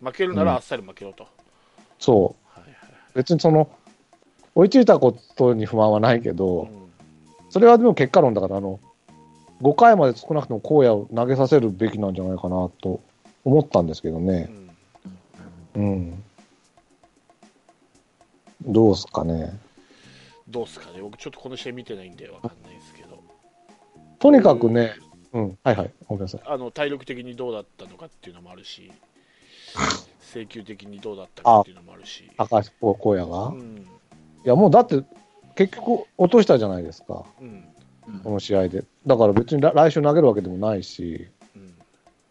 [0.00, 1.26] 負けるならあっさり負けろと。
[1.98, 2.58] そう。
[2.60, 2.74] はいはい。
[3.14, 3.68] 別にその、
[4.54, 6.90] 追いついたことに不満はないけうど、ん
[7.50, 8.78] それはでも結果論だから、あの、
[9.62, 13.00] 5回まで少なくとも荒野を投げさせるべきなんじゃないかなと
[13.44, 14.42] 思ったんですけどうね。
[14.42, 14.70] ん
[15.74, 16.24] うん。
[18.62, 19.58] どうすかね。
[20.48, 23.22] どうすかね、僕ちょっとこの試合見てないんでわかんないですけど、
[24.18, 24.94] とにかくね、
[25.32, 26.40] うん、はいはい、ごめんなさい。
[26.46, 28.90] あの体力的にどうだったのかっていうのもあるし、
[30.20, 33.52] 制球的にどうだったかっていうのもあるし、高橋荒野が？
[33.54, 33.86] いうん
[34.44, 35.02] や、もうだって、
[35.54, 37.64] 結局落としたじゃないですか、うん
[38.24, 38.84] この試合で。
[39.06, 41.74] だから別に来来週投げるわけでもないし、うん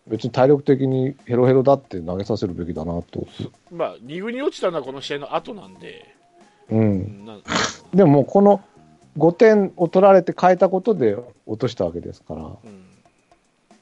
[0.08, 3.28] 別に体力的にヘロヘロだって投げさせるべきだなと。
[3.72, 6.16] まあ、2軍に落ちたのはこの試合の後なんで、
[6.70, 6.76] う。
[6.76, 7.38] うんんな
[7.94, 8.62] でももうこの
[9.18, 12.42] 5点を取られて変えたことで落としたわけですから。
[12.42, 12.88] うん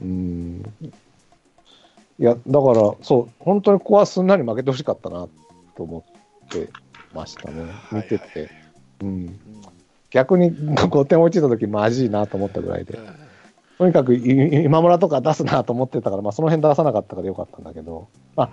[0.02, 0.74] うん。
[2.18, 5.28] いや、だから、そう、本当にここはすんなり負けてほしかったな
[5.76, 6.04] と思
[6.46, 6.70] って
[7.14, 7.66] ましたね。
[7.92, 8.50] 見てはいはいて。
[9.02, 9.40] うん。
[10.12, 12.98] 逆に5点落ちた時マジいなと思ったぐらいで。
[13.78, 18.50] とにかくい今村とか出すなと思ってたから、まあ、その辺出さなかったからよかったんだけど、まあ、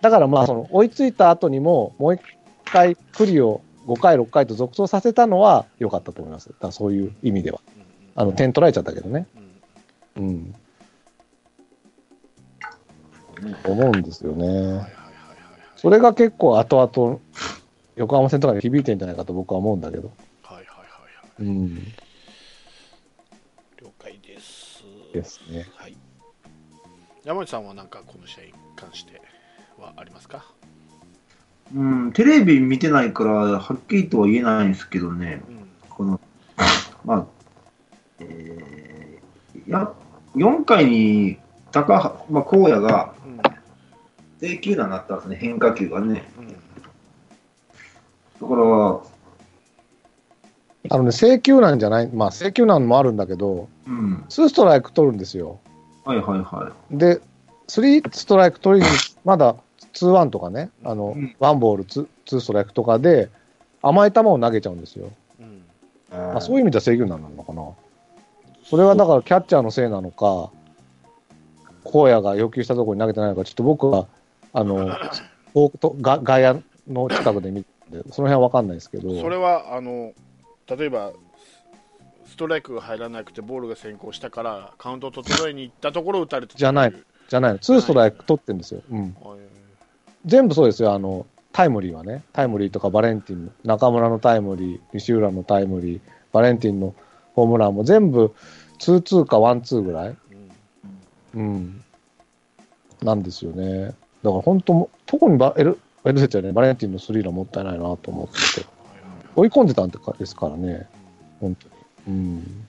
[0.00, 2.20] だからまあその追いついた後にも、もう一
[2.64, 7.60] 回、クリを5回、6回と続走させたのは良かったと思います、だそういう意味では。
[7.76, 7.82] うん
[8.14, 9.26] あの点取られちゃったけどね。
[10.16, 10.54] うんうん。
[13.64, 14.86] 思うんですよね。
[15.76, 17.20] それが結構後々、
[17.96, 20.10] 横浜戦とかに響いてんじゃないかと僕は思うんだけど。
[20.42, 20.84] はいはいはいは
[21.40, 21.76] いうん。
[23.80, 25.66] 了解ですですね。
[25.76, 25.96] はい
[27.24, 29.22] 山内さんはなんかこの試合に関して
[29.78, 30.44] はありますか？
[31.72, 36.20] うん、テレビ見てないから、はっきりとは言えないんですけどね、うんこの、
[37.04, 37.26] まあ、
[38.18, 39.92] えー、や、
[40.34, 41.38] 4回に
[41.72, 43.40] 高は、まあ、荒野がうん
[44.40, 46.24] 低球団になったんですね、変化球がね。
[46.38, 46.52] うん
[48.42, 49.00] だから、
[50.90, 55.60] あのね、制球なんじゃない、まあ制球なんもあるんだけど、うん、2ストライク取るんですよ。
[56.04, 57.20] はいはいはで、
[57.68, 58.90] 3ストライク取りに、
[59.24, 59.54] まだ
[59.94, 63.30] 2ワンとかね、あのうん、ワンボール2、2ストライクとかで、
[63.80, 65.10] 甘い球を投げちゃうんですよ。
[65.38, 65.60] うんい。
[66.10, 67.62] まあ、そういう意味では制球なんなのかな。
[68.64, 70.50] それはだからキャッチャーのせいなのか、
[71.84, 74.06] 荒野が要求したところに投げてないのか、ちょっと僕は、
[74.52, 74.90] あの、
[75.80, 77.68] とが外野の近くで見て、
[78.10, 80.12] その辺は分かんないですけど、それはあの
[80.66, 81.12] 例えば
[82.26, 86.94] ストライクが入らなくてボールが先行したからカウントを整えに行ったところを打たれたじゃない。
[87.28, 87.52] じゃない。
[87.52, 88.82] の、2ストライク取ってるんですよ。
[88.90, 89.16] うん。
[89.22, 89.38] はい。
[90.24, 96.00] 全部そうですよ、あの、タイムリーはね、タイムリーとかバレンティン、中村のタイムリー、西浦のタイムリー、
[96.32, 96.94] バレンティンの
[97.34, 98.34] ホームランも全部、
[98.78, 100.16] 2-2か1-2ぐらい、
[101.34, 101.84] うんうん、
[103.02, 103.86] なんですよね。
[103.86, 103.92] だ
[104.30, 108.66] から本当も、特にバエル、エルセチはね、バレンティンのスリーランもったいないなと思ってて、
[109.34, 110.88] 追い込んでたんでかですからね、
[111.40, 111.74] 本当に。
[112.08, 112.66] うん。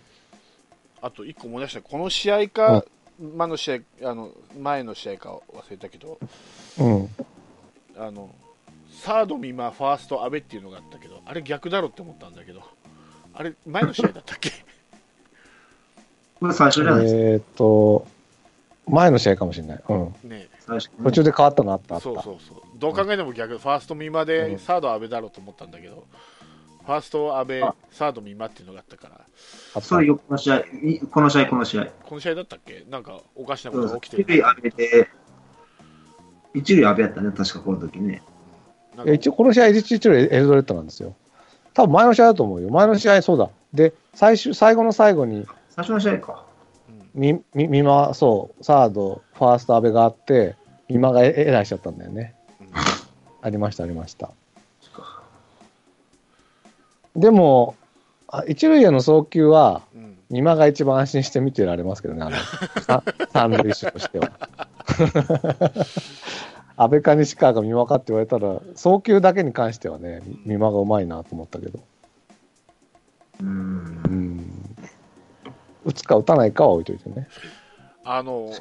[1.01, 2.85] あと1個思い出したこの試合か、
[3.19, 6.17] 前の試合あの前の試合か忘れたけど
[6.79, 7.09] うん。
[7.97, 8.33] あの
[8.89, 12.61] サードミマファースト阿部っていうのがあったけどあれ逆だろって思ったんだけど
[13.33, 14.51] あれ前の試合だったっけ？
[16.53, 17.19] 最初じゃないですか。
[17.19, 18.05] えっ、と、
[18.87, 19.83] 前の試合かもしれない。
[19.87, 20.15] うん。
[20.23, 20.49] ね
[21.03, 22.03] 途中で変わったのあったあった。
[22.03, 26.05] そうそうそうどう考えても逆ファーストミマでうんサード阿部だろうと思ったんだけど
[26.85, 29.09] ファースト阿部あサードミマっていうのがあったか
[29.75, 31.87] らそれよ、この試合、いこの試合、この試合。
[32.03, 32.85] この試合だったっけ？
[32.89, 35.09] なんかおかしなことが起きてる一塁上げて、
[36.53, 38.21] 一塁阿部やったね、確かこの時ね。
[39.13, 41.15] 一応この試合、1一塁エルドレッドなんですよ。
[41.73, 42.69] 多分前の試合だと思うよ。
[42.69, 43.49] 前の試合、そうだ。
[43.73, 46.45] で、最終、最後の最後に、最初の試合か。
[47.15, 50.55] うんみ、み、みま、そう、サード、ファースト、阿部があって、
[50.89, 52.35] みまがエエラーしちゃったんだよね。
[52.59, 52.67] うん
[53.45, 54.31] ありました、ありました。
[57.15, 57.75] でも、
[58.29, 62.35] あ一塁への送球は、うんみまが一番安心して見てられますけどね、あの、
[62.81, 64.31] さ 三塁手としては。
[66.75, 71.79] 安倍か西川が見まかって言われたら、送球だけに関してはね、みまがうまいなと思ったけど。
[73.41, 73.43] う。
[73.43, 74.02] うんん。
[75.85, 77.27] 打つか打たないかは置いといてね。
[78.03, 78.51] あの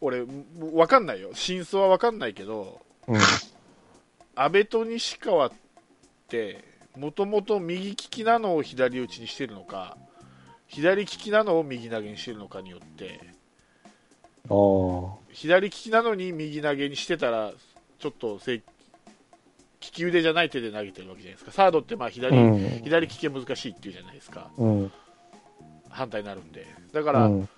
[0.00, 0.24] 俺
[0.72, 3.20] わかんないよ真相はわかんないけどうん。
[4.34, 5.52] 阿部と西川っ
[6.28, 6.64] て
[6.96, 9.96] もともと右利きなのを左打ちにしてるのか
[10.66, 13.20] 左利きなのを右投げにしてるのかによって
[14.50, 15.24] ああ。
[15.32, 17.52] 左利きなのに右投げにしてたら
[17.98, 18.62] ちょっとせ
[19.84, 22.80] 利き腕じゃない手で投げてるわけじゃないですかサードってまあ左,、うん。
[22.82, 24.92] 左利きは難しいっていうじゃないですかうん。
[25.88, 27.48] 反対になるんでだから、うん。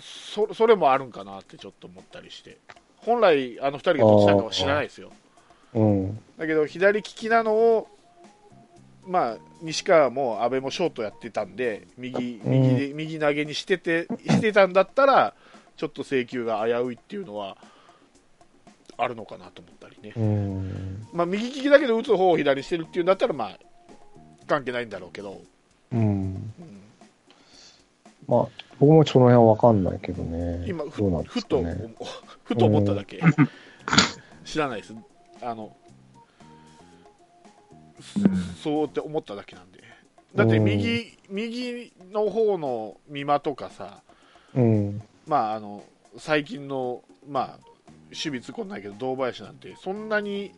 [0.00, 2.58] そそれもあるんかなってちょっと思ったりして
[2.96, 5.10] 本来あの2人がどっちなのかは知らないですよ
[5.74, 6.20] うん。
[6.38, 7.88] だけど左利きなのを
[9.06, 15.34] まあ西川も阿部もショートやってたんで右右で右投げにしててしてたんだったら
[15.76, 17.56] ちょっと制球が危ういっていうのは
[18.98, 21.06] あるのかなと思ったりね、うん。
[21.12, 23.58] まあ、右利きだけど打つ方を左にしてるっていうんだったらまあ
[24.46, 25.40] 関係ないんだろうけど、
[25.92, 26.00] うん。
[26.00, 26.52] うん
[28.26, 30.64] まあ、僕もその辺はわかんないけどね。
[30.68, 31.64] 今ふどうなんでふと。
[32.44, 33.20] ふと思っただけ
[34.44, 34.94] 知らないです
[35.42, 35.76] あの
[38.62, 39.82] そうって思っただけなんで
[40.34, 44.00] だって右右の方の美馬とかさ
[44.54, 45.02] うん。
[45.26, 45.84] まああの
[46.16, 47.68] 最近のまあ
[48.08, 50.52] 守備つこんないけど堂林なんてそんなに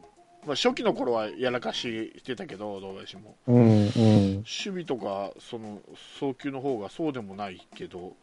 [0.46, 3.36] まあ、初期の頃はやらかししてたけど、堂林も。
[3.46, 4.34] うん、うん。
[4.36, 5.80] 守備とかその
[6.18, 8.14] 送球の方がそうでもないけど、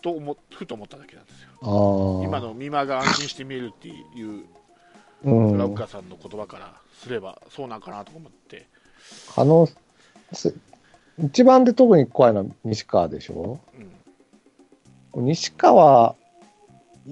[0.00, 2.22] と思ふと思っただけなんですよ。
[2.24, 4.46] 今の美馬が安心して見えるっていう、
[5.24, 8.66] うん、村岡さんの言葉からすれば、そうなんかなと思って、
[9.34, 9.68] 可能
[10.32, 10.54] せ
[11.22, 13.60] 一番で特に怖いのは西川でしょ？
[15.14, 16.16] うん、西川、
[17.06, 17.10] い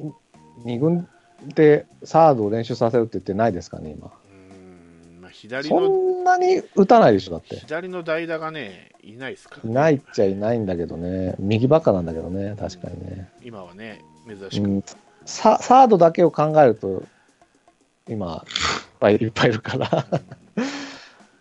[0.64, 1.07] 二軍
[1.55, 4.07] でサードを練習させるって言ってないですかね、今。
[4.07, 7.57] うーんまあ、左そのんなに打たないでしょ、だって。
[7.57, 11.35] 左の代打がね、いないですから、いないっちゃいないんだけどね。
[11.39, 13.31] 右ばっかなんだけどね、確かにね。
[13.43, 14.65] 今はね、珍しく。
[14.65, 14.85] うん、
[15.25, 17.03] ササードだけを考えると、
[18.09, 20.07] 今、いっぱいいっぱいいるから。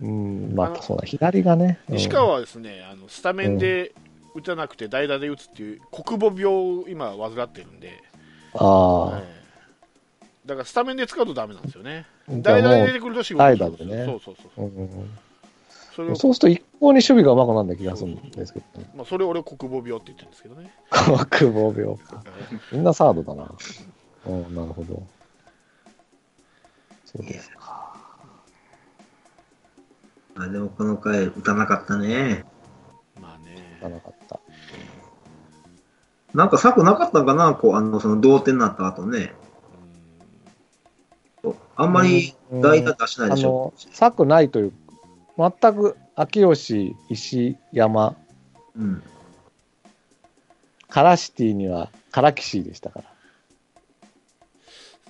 [0.02, 1.80] うん、 まあ、そうだ、左がね。
[1.89, 3.94] うん西川はですね、あのスタメンで
[4.36, 8.02] 打たなくて代打で打つっていう国母病を今患ってるんで、
[8.56, 9.42] あええ
[10.45, 12.06] だからスタメンで使うとダメなんですよね。
[12.27, 14.69] 代打でも出てくると仕事代打でねそうそうそうそうう。
[14.69, 15.19] んうん
[15.95, 18.91] それそうすると一向に守備がうまくなるんだ気がするんですけどね。
[18.95, 20.73] まあ、それを俺国母病って言ってるんですけどね。
[21.29, 22.23] 久保病か。
[22.71, 23.51] みんなサードだな。
[24.25, 25.03] うん、なるほど。
[27.06, 27.95] そうですか。
[30.36, 32.43] あでもこの回打たなかったね。
[33.21, 33.88] まあねな。
[33.89, 34.39] なかった。
[36.34, 39.34] なんか策なかったんかな、こう、あの、その同点になった後ね。
[41.75, 44.73] あんまり代打出しないあでしょの。、策ないという、
[45.38, 48.15] 全く秋吉、石山、
[48.75, 49.03] うん。
[50.89, 53.05] カラシティにはカラキシーでしたから。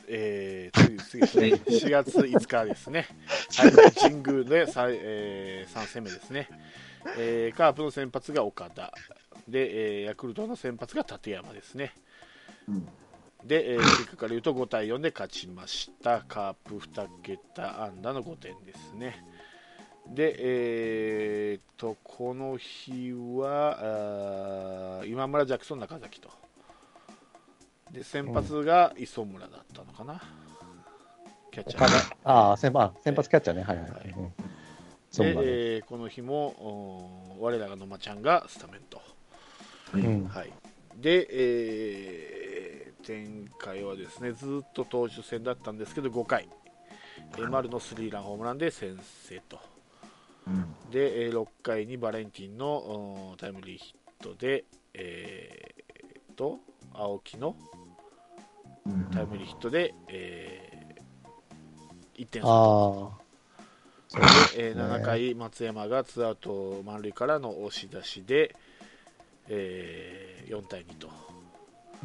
[0.07, 3.07] えー、次、次、4月5日ですね。
[3.57, 6.47] はい、神宮で 3,、えー、3戦目ですね。
[7.17, 8.93] えーカープの先発が岡田。
[9.47, 11.93] で、えーヤクルトの先発が立山ですね。
[12.69, 12.87] うん
[13.45, 16.21] で、えー結果から言うと5対4で勝ちました。
[16.21, 19.23] カープ2桁安打の5点ですね。
[20.07, 26.29] で、えー、と、この日は、あー今村ジャクソン中崎と。
[27.91, 30.21] で、先発が磯村だったのかな。
[31.51, 33.63] キャッチャー岡田ああ、先発、あ先発キャッチャーね。
[33.63, 34.03] はいはいはい。
[34.03, 34.13] で。
[35.17, 36.47] えーこの日も
[37.39, 39.01] お我らが野間ちゃんがスタメンと、
[39.93, 40.51] うんはい、
[40.95, 42.42] で、えー
[43.05, 46.47] 展開はですねずっと投手戦だったんですけど5回、
[47.37, 49.59] えー丸のスリーランホームランで先制と。
[50.47, 50.75] うん。
[50.91, 52.67] で、えー6回にバレンティンの
[53.31, 56.59] おタイムリーヒットで、えーと
[56.93, 57.55] 青木の
[58.85, 59.05] うん。
[59.11, 60.95] タイムリーヒットで、え
[62.15, 63.19] 1点差ああ。
[64.09, 68.55] それで、えー7回、松山がツーアウト満塁からの押し出しで、
[69.47, 71.09] えー4対2と、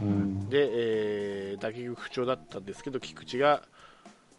[0.00, 0.48] うん。
[0.48, 3.62] で、えー打撃不調だったんですけど、菊池が、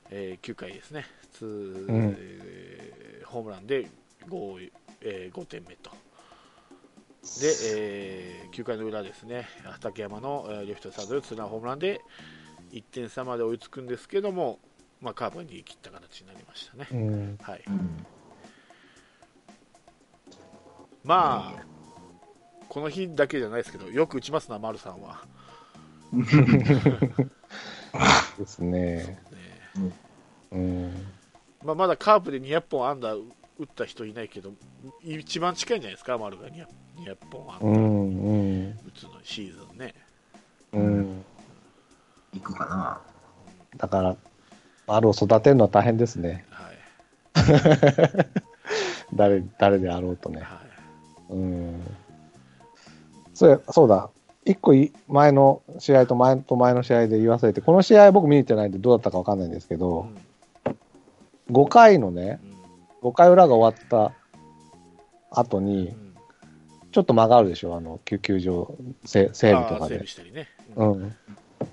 [0.09, 3.87] え9回ですね、ツーんえーホームランで
[4.29, 5.91] 5,、え5点目と。
[7.41, 12.01] で、え9回の裏ですね、畠山のえーレフトサードでツーランホームランで
[12.71, 14.59] 1点差まで追いつくんですけども、
[15.01, 16.87] まあ、カープが逃げ切った形になりましたね。
[16.91, 17.37] うん。
[17.41, 18.05] はい、うん
[21.03, 21.63] まあ、
[22.67, 25.25] この日だけじゃないですけど、よく打ちますな、丸さんは。
[28.37, 28.69] ですね。
[28.71, 29.19] ね
[30.51, 30.91] うん。
[31.63, 33.21] まあ、まだカープで200本安打打
[33.63, 34.51] った人いないけど、
[35.03, 36.65] 一番近いんじゃないですか、丸が 200,
[36.97, 37.75] 200本安打うん。
[37.75, 38.33] う
[38.67, 38.71] ん。
[38.71, 39.93] 打つのシーズンね。
[40.73, 41.23] うん。
[42.33, 43.01] 行くかな。
[43.77, 44.15] だから、
[44.87, 46.45] 丸を育てるのは大変ですね。
[46.49, 46.79] はい
[49.13, 50.41] 誰、誰であろうとね。
[50.41, 50.61] は
[51.29, 51.81] うん。
[53.33, 54.09] そうやそうだ。
[54.49, 60.07] 一個い前の試合と前と前の試合で言わせて、この試合僕見に行ってないんでどうだったかわかんないんですけいど
[60.67, 60.75] う、ん
[61.51, 64.13] 5回のね、うん5回裏が終わった
[65.31, 66.15] 後にう、ん
[66.91, 70.03] ちょっと間があるでしょ、あの、救急場、せ整備とかで。
[70.75, 71.15] ううんん。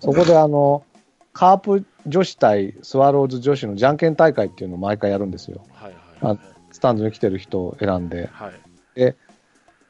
[0.01, 0.85] そこであの、
[1.33, 5.65] カープ女子対スワローズ女子のじゃんけん大会っていうのを毎回やるんですよ。
[5.73, 6.39] はいはいはい
[6.73, 9.15] スタンドに来てる人を選んで、はい。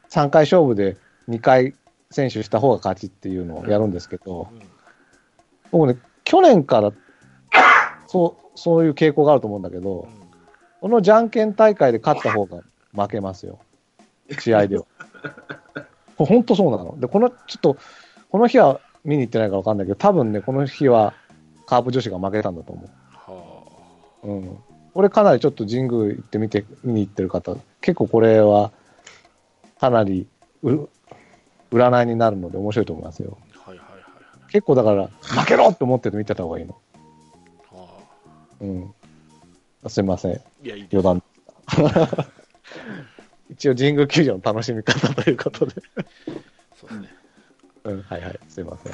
[0.08, 0.96] 3回勝負で
[1.28, 1.74] 2回
[2.10, 4.60] 選手した方が勝ちっていうのをやるんですけど、うん
[5.72, 6.92] 僕ね、去年から
[8.06, 10.26] そうそういう傾向があると思うんだけど、うん
[10.86, 13.58] このじゃんけん大会で勝った方が負けますよ、
[14.38, 14.84] 試合では。
[16.16, 16.98] 本当そうなの。
[17.00, 17.76] で、この、ちょっと、
[18.30, 21.12] この日は見に行ってないから分かんないけど、多分ね、この日は
[21.66, 23.72] カープ女子が負けたんだと思は
[24.22, 24.28] う。
[24.28, 24.58] うん。
[24.94, 28.70] 俺かなりちょっと神宮行ってみて、見に行ってる方、結構これは、
[29.80, 30.28] かなり
[30.62, 30.88] う、
[31.70, 33.38] 占いになるので面白いと思いますよ。
[33.64, 34.06] あはいはいはいはい
[34.52, 36.78] 結構だから、負けろって思ってて見てた方がいいの。
[37.70, 37.88] は
[38.60, 38.94] うん。
[39.88, 40.32] すみません。
[40.62, 41.22] いや、いい余談。
[43.50, 45.74] 一応、神宮球場の楽しみ方ということで。
[46.74, 47.08] そうですね。
[47.84, 48.40] うん、はいはい。
[48.48, 48.92] すみません。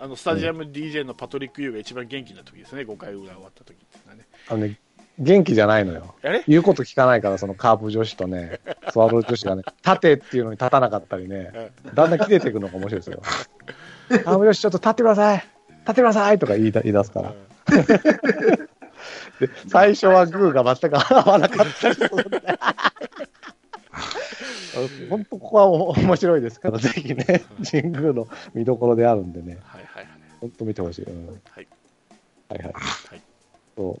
[0.00, 4.26] あのスタジアム DJ のパトリック・ユーが一番元気な時ですね、5回裏終わった時っていうのはね。
[4.48, 4.78] あのね、
[5.18, 6.14] 元気じゃないのよ。
[6.46, 8.60] 言うこと聞かないから、そのカープ女子とね、
[8.90, 13.20] スワローズ女子がね、立てっていうのに立たなかったりね、だんだん切れていくのが面白いですよ。
[14.08, 15.46] カープ女子ちょっと立ってください立
[15.92, 17.32] ってくださいとか言いだ言い出すから。
[19.40, 22.40] で、最初はグーが全く合わなかったりするんで
[25.10, 30.08] 本当ここはお面白いですから、ぜひね、神宮の見どころであるんでね、はいはいはい。
[30.40, 31.02] 本当見てほしい。
[31.04, 31.66] うんはい。
[32.48, 32.72] はいはい。
[32.72, 32.80] は
[33.16, 33.22] い、
[33.76, 34.00] そ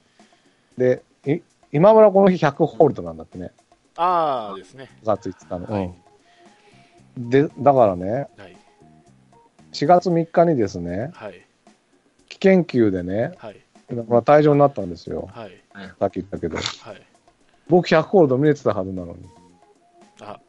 [0.76, 0.80] う。
[0.80, 1.02] で、
[1.32, 3.52] い今村この日100ホールドなんだってね、
[3.96, 4.88] ああですね。
[5.02, 5.66] 5月5日の。
[5.66, 5.94] はい
[7.16, 7.30] うん。
[7.30, 8.56] で、だからね、はい。
[9.72, 11.44] 4月3日にですね、はい。
[12.28, 13.60] 危険球でね、はい。
[13.90, 15.28] 退場になったんですよ。
[15.32, 15.62] はい。
[15.98, 16.56] さっき言ったけど。
[16.56, 16.62] は
[16.92, 17.02] い。
[17.68, 19.26] 僕100ホールド見れてたはずなのに、
[20.20, 20.40] あ、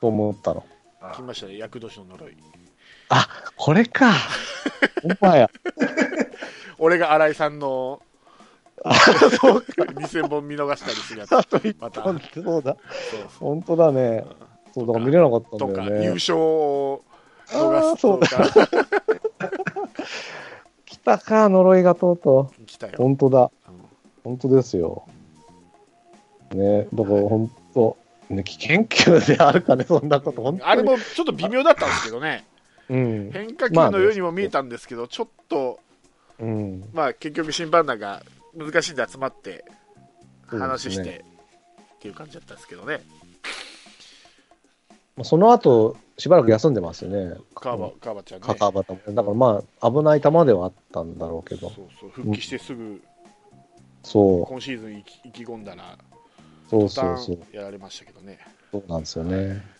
[0.00, 0.64] と思ったの。
[1.14, 1.56] 来ましたね。
[1.56, 2.36] 厄年の呪い。
[3.56, 4.12] これか。
[5.02, 5.50] ほんまや。
[6.78, 8.02] 俺が新井さんの。
[8.84, 11.36] 2000本見逃したりするやつ。
[11.36, 12.02] あと1また。
[12.02, 12.76] 本そうだ。
[13.40, 14.24] 本当だね。
[14.74, 16.04] そう、だから見れなかったとか、んだよね。
[16.04, 17.04] 優勝を
[17.50, 18.88] あ逃すーそうだとか、
[20.84, 22.64] 来たか、呪いがとうとう。
[22.66, 22.94] 来たよ。
[22.98, 23.50] 本当だ。
[23.68, 23.78] うん
[24.28, 25.06] 本当ですよ。
[26.52, 27.96] ね、だから本当、
[28.28, 30.58] ね、危険球であるかね、そんなこと。
[30.62, 32.44] あれもちょっと微妙だったんですけどね、
[32.90, 33.30] うん。
[33.32, 35.78] 変化球のようにも見えたんですけど、ちょっと、
[36.38, 36.84] うん。
[36.92, 38.22] まあ、結局、審判団が
[38.58, 39.64] 難しいんで集まって、
[40.46, 41.20] 話して、そうです
[41.94, 43.00] っていう感じだったんですけどね、
[45.16, 47.36] まあその後、しばらく休んでますよね。
[47.54, 48.82] 川場川場ちゃんね、カカバ。
[48.82, 51.70] だからまあ、危ない球ではあったんだろうけど。
[51.70, 53.00] そうそう復帰してすぐ、
[54.02, 55.96] そう、今シーズン意気込んだら、
[56.68, 57.54] そう途そうそう端。
[57.54, 58.38] やられましたけどね、
[58.72, 59.77] そうなんですよね。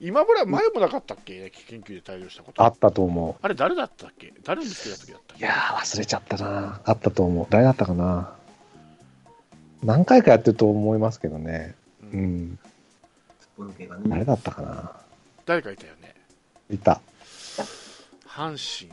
[0.00, 2.62] 今村、前もなかったっけ、危険球で対応したこと。
[2.62, 4.34] あったと思あれ、誰だったっけ？
[4.44, 5.34] 誰見つけた時だった。
[5.36, 5.44] いけ？
[5.46, 6.80] やー、忘れちゃったな。
[6.84, 7.46] あったと思う。
[7.48, 8.34] 誰だったかな？
[9.82, 11.74] 何回かやってると思いますけどね。
[12.12, 12.58] ううん
[14.06, 14.24] 誰ね。
[14.24, 14.92] だったかな？
[15.46, 16.14] 誰かいたよね、
[16.70, 17.00] いた。
[18.26, 18.92] 阪神、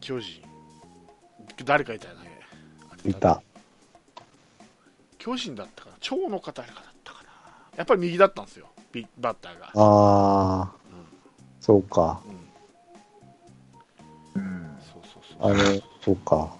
[0.00, 0.42] 巨人、
[1.64, 2.20] 誰かいたよね、
[3.06, 3.40] いた。
[5.16, 7.30] 巨人だったかな、長野か誰かだったかな、
[7.76, 9.70] やっぱり右だったんですよ、ビバッターが。
[9.74, 11.04] あー、うん
[11.60, 12.20] そうか。
[14.34, 14.76] うん、うん。
[14.80, 15.52] そうそうそう。
[15.52, 16.50] あの、そうか。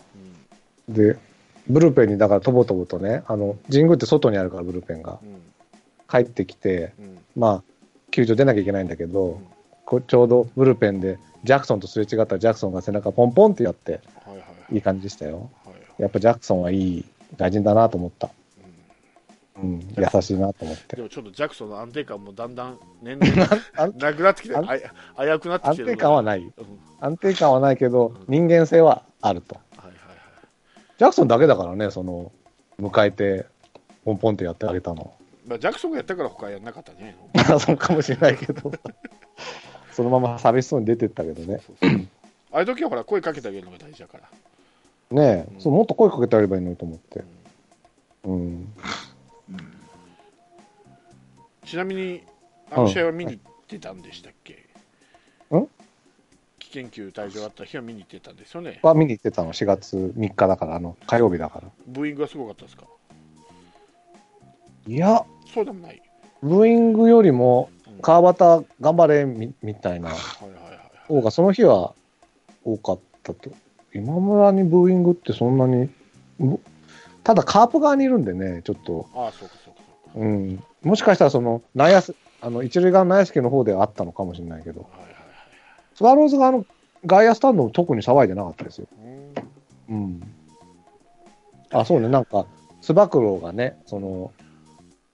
[0.89, 1.17] うんで、
[1.69, 5.19] ブルペンにだからとぼとぼとね、あの、神宮って外にあるからブルペンが。
[5.23, 5.41] うん
[6.11, 7.63] 帰ってきて、うんまあ、
[8.11, 9.47] 球場出なきゃいけないんだけど、うん
[9.85, 15.51] こちょうどブルペンでジャクソンとすれ違ったらジャクソンが背中ポンポンってやって、はいはい感じでしたよ。
[15.99, 17.05] やっぱジャクソンはいい
[17.37, 18.31] 外人だなと思った。
[19.63, 21.03] うんうん、優しいなと思ってで。
[21.03, 26.41] もちょっとジャクソンの安定感もだんだん年々 安なくなってきて、安あや危うくなってき安てる定感はない。
[26.41, 26.53] うん
[27.03, 29.55] 安定感はないけど、人間性はあると。
[29.77, 30.01] はいはいはい
[30.99, 32.31] ジャクソンだけだからね、その、
[32.79, 33.47] 迎えて、
[34.05, 35.15] ポンポンってやってあげたの。
[35.47, 37.17] まあ、ジャクソンがやったから他やんなかったね。
[37.59, 38.71] そうかもしれないけど、
[39.93, 41.61] そのまま寂しそうに出てったけどね。
[41.67, 42.09] そうそう
[42.53, 44.25] ああいう時はほら声かけてあげるのが大事だから。
[45.11, 47.25] ねえ、うんそうもっと声かけてあればいいのにと思って。
[48.25, 48.35] うん。
[48.35, 48.75] うん
[51.71, 52.21] ちなみに、
[52.73, 54.67] あの試合は見に行ってたんでしたっけ？
[55.53, 55.69] うん？
[56.59, 58.81] 危険球退場あった日は見に行ってたんですよね。
[58.83, 61.69] は見に行ってたの、4月3日だから、あの、火曜日だから。
[61.87, 62.87] ブーイングはすごかったですか？
[64.89, 66.03] いや、そうでもない。
[66.43, 70.11] ブーイングよりもうん、川端頑張れみみたいな。
[71.07, 71.95] 方が、その日は
[72.65, 73.51] 多かったと。
[73.95, 75.89] 今村にブーイングってそんなに、
[76.41, 76.59] ぶ
[77.23, 79.60] ただカープ側にいるんでね、ちょっと、ああ、そうかそ
[80.15, 85.15] うん、もしかしたらその内野すあの一塁側の内野席の方ではあったのかもしれないけど、はいはいはい。
[85.95, 86.65] スワローズ側の
[87.05, 88.87] 外野スタンドも特に騒いでなかったですよ。
[88.99, 89.35] うん
[89.91, 90.23] うん。
[91.73, 92.47] あ、そうね、なんか、
[92.81, 94.33] つば九郎がね、その、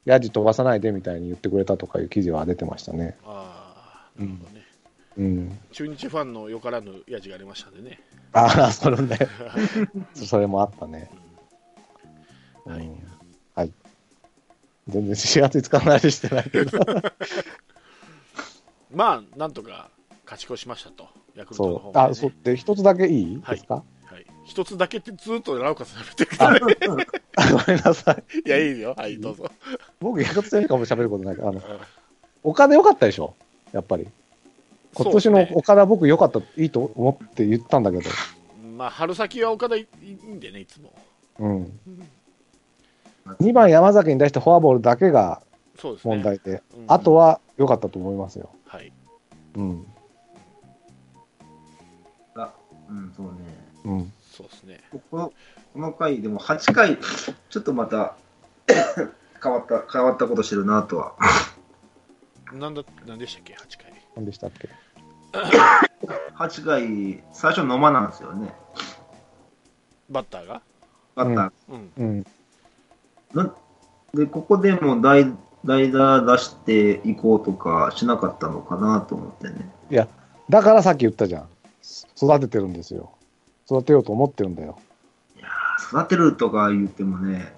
[0.05, 3.17] ヤジ飛ばさないでみたいに言ってくれたとかいう記事は出てましたね。
[3.25, 4.67] ああ、なるほどね。
[5.19, 5.59] うん。
[5.73, 8.01] 中日ファンのよからぬやじがありましたんでね。
[8.33, 9.19] ああ、それね、
[10.15, 11.11] それもあったね。
[11.13, 11.27] うん
[12.67, 12.91] はいはい。
[14.89, 16.79] 全然4月5日の話してないけど。
[18.95, 19.91] まあ、なんとか
[20.25, 21.79] 勝ち越しましたと、ヤクルトのそう。
[21.81, 22.09] 方が、ね。
[22.11, 22.33] あ、そう。
[22.43, 27.07] で、一つだけいいはいですか、はい、一つだけってずっとラオカさん喋ってるけどね。
[27.53, 28.23] ごめんなさい。
[28.47, 28.95] いや、いいよ。
[28.97, 29.51] はい、どうぞ。
[30.01, 31.61] 僕、ヤクルト戦かも喋ることないから、あの、
[32.43, 33.35] 岡田良かったでしょ？
[33.73, 34.07] やっぱり。
[34.95, 38.05] 今年の岡田僕良かった、いいと思って言ったんだけど。
[38.77, 40.95] まあ、春先は岡田いいいんでね、いつも。
[41.39, 41.81] うん。
[43.27, 45.43] うん2番山崎に対してフォアボールだけが
[45.79, 46.15] そうですね。
[46.15, 48.51] 問題で、うんあとは良かったと思いますよ。
[48.67, 48.93] はい。
[49.57, 49.87] うん。
[52.37, 52.53] あ
[52.89, 53.33] うん、そうね。
[53.85, 54.13] うん。
[54.31, 54.81] そうですね。
[54.93, 55.33] ここ
[55.73, 56.99] この回、でも8回、
[57.51, 58.15] ちょっとまた
[59.43, 61.15] 変わった、変わったことしてるなとは。
[62.53, 63.93] なんだ、なんでしたっけ、8回。
[64.17, 64.69] 何でしたっけ？
[66.37, 68.55] 8回、最初野間なんですよね。
[70.11, 70.63] バッターが？
[71.15, 71.53] バッター。
[71.69, 71.93] うん。
[71.97, 72.27] うん。
[73.35, 73.55] な
[74.15, 75.33] で、ここでも代
[75.65, 79.71] 代打出していこうとかしなかったのかなと思ってね。
[80.49, 81.49] だからさっき言ったじゃん。
[82.17, 83.13] 育ててるんですよ。
[83.69, 84.79] 育てようと思ってるんだよ。
[85.93, 87.53] 育てるとか言ってもね、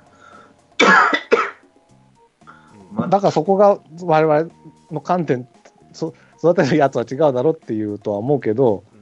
[2.93, 4.51] まだからそこが我々
[4.91, 5.47] の観点、
[5.93, 8.99] そ育てるやつは違うだろっていうとは思うけど、うん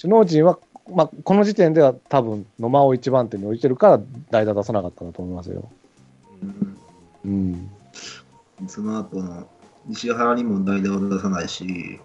[0.00, 0.58] 首脳陣は、
[0.94, 4.00] まあ、この時点では多分野間を一番手に置いてるから
[4.30, 5.70] 代打出さなかったんだと思いますよ。
[7.24, 7.70] うん。
[8.60, 9.46] うん、その後の
[9.90, 12.00] 石原にも代打を出さないし、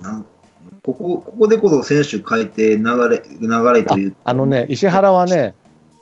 [0.00, 0.26] なん
[0.82, 5.54] ここここでこそ選手変えて流れ流れというあのね、石原はね、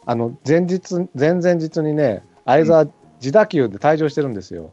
[0.06, 2.86] あの前日、前々日にね、相沢、
[3.20, 4.72] 自打球で退場してるんですよ。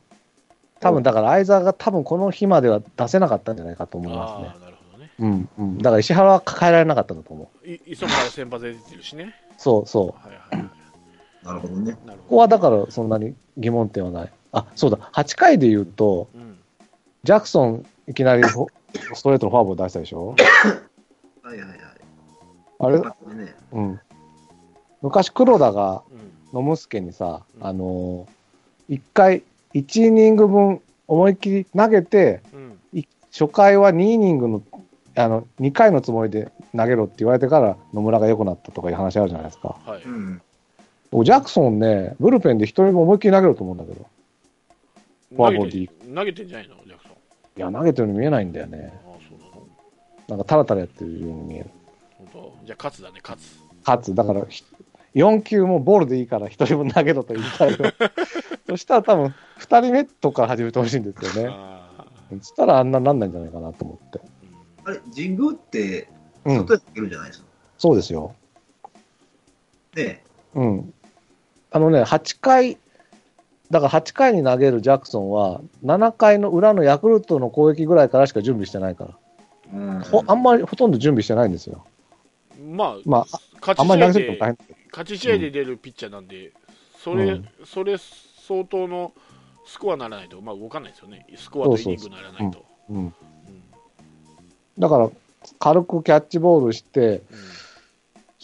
[0.80, 4.48] 多分だから相沢が多分この日までは出せなかったんじゃないかと思いますね。
[4.64, 5.12] なるほどね。
[5.20, 5.78] うん、うん。
[5.80, 7.68] だから石原は抱えられなかったんだと思う。
[7.68, 9.34] い磯村が先発で出てるしね。
[9.58, 10.28] そうそう。
[10.28, 10.85] はいはいはい。
[11.46, 11.94] なるほどね。
[11.94, 14.32] ここはだからそんなに疑問点はない。
[14.52, 16.40] あ、そうだ、8回で言うと、ど。
[16.40, 16.58] うん。
[17.24, 20.36] ジャクソンいきなりストレートのフォアボール出したでしょ？
[21.42, 21.80] はいはいはい。
[22.80, 24.00] あれ、ね、うん。
[25.02, 26.32] 昔黒田がうん。
[26.54, 29.44] 野村助にさ、うんあのー、1回、
[29.74, 32.80] 1イニング分思いっきり投げて、うん。
[32.94, 34.62] い初回は2イニングの、
[35.16, 39.76] あの、2回のつもりで投げろって言われてから野村が良くなったとかいう話あるじゃないですか。
[39.86, 40.04] はい。
[40.04, 40.42] うん、僕
[41.24, 44.06] ジャクソンね、ブルペンで一人も思いっきり投げろと思うんだけど。
[45.36, 46.76] フォアボールでいい投げてんじゃないの？
[46.86, 47.14] ジャクソン。
[47.58, 48.94] いや、投げてるように見えないんだよね。
[49.06, 49.68] ああ、そうなの？
[50.30, 51.70] なんかタラタラやってるように見える。
[52.18, 52.58] 本当？
[52.66, 53.60] じゃあ、勝つだね、勝つ。
[53.84, 54.64] かつ、だから、ひ
[55.14, 57.78] 4球もボールでいいから一人分投げろと言いたいよ。
[58.68, 61.56] そしたら多分、2人目とか始めてほしいんですよね。
[62.40, 64.20] そしたらあんななんないんじゃないかなと思って。
[64.84, 66.10] あれ、神宮って
[66.44, 67.48] うん外、で投げるじゃないですか。
[67.78, 68.34] そうですよ。
[69.94, 70.24] で、
[70.56, 70.94] うん。
[71.76, 72.78] あのね、8回、
[73.70, 79.18] だから8回に投げるジャクソンは、7回の裏のヤクルトの攻撃ぐらいからしか準備してないから。
[79.74, 81.86] うん、ほあんまりほとんど準備してないんですよ。
[82.66, 84.58] まあ、まあ、勝あんまり投げち試合で。
[84.90, 86.54] 勝ち試合で出るピッチャーなんで、
[86.98, 89.12] それ、うんそれ相当の
[89.66, 92.64] スコアならないと、まあ、動かないですよね、スコアとイニングならないと。
[94.80, 95.10] だから、
[95.60, 97.22] 軽くキャッチボールして、うん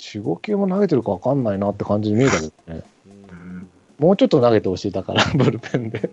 [0.02, 2.82] 4、5球も投げてるか分かんないなって感じに見えたけどね。
[4.02, 6.10] もうちょっと投げてほしい、だから、 ブルペンで。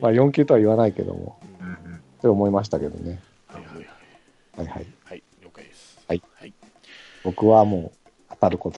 [0.00, 3.20] まあ、4球とは言わないけども、うんうんって思いましたけどね。
[3.46, 3.86] はいはいはい。
[4.56, 4.86] はいはい。
[5.04, 6.00] はい、了解です。
[6.08, 6.54] はいはい。
[7.22, 7.92] 僕はも
[8.30, 8.74] う、語ること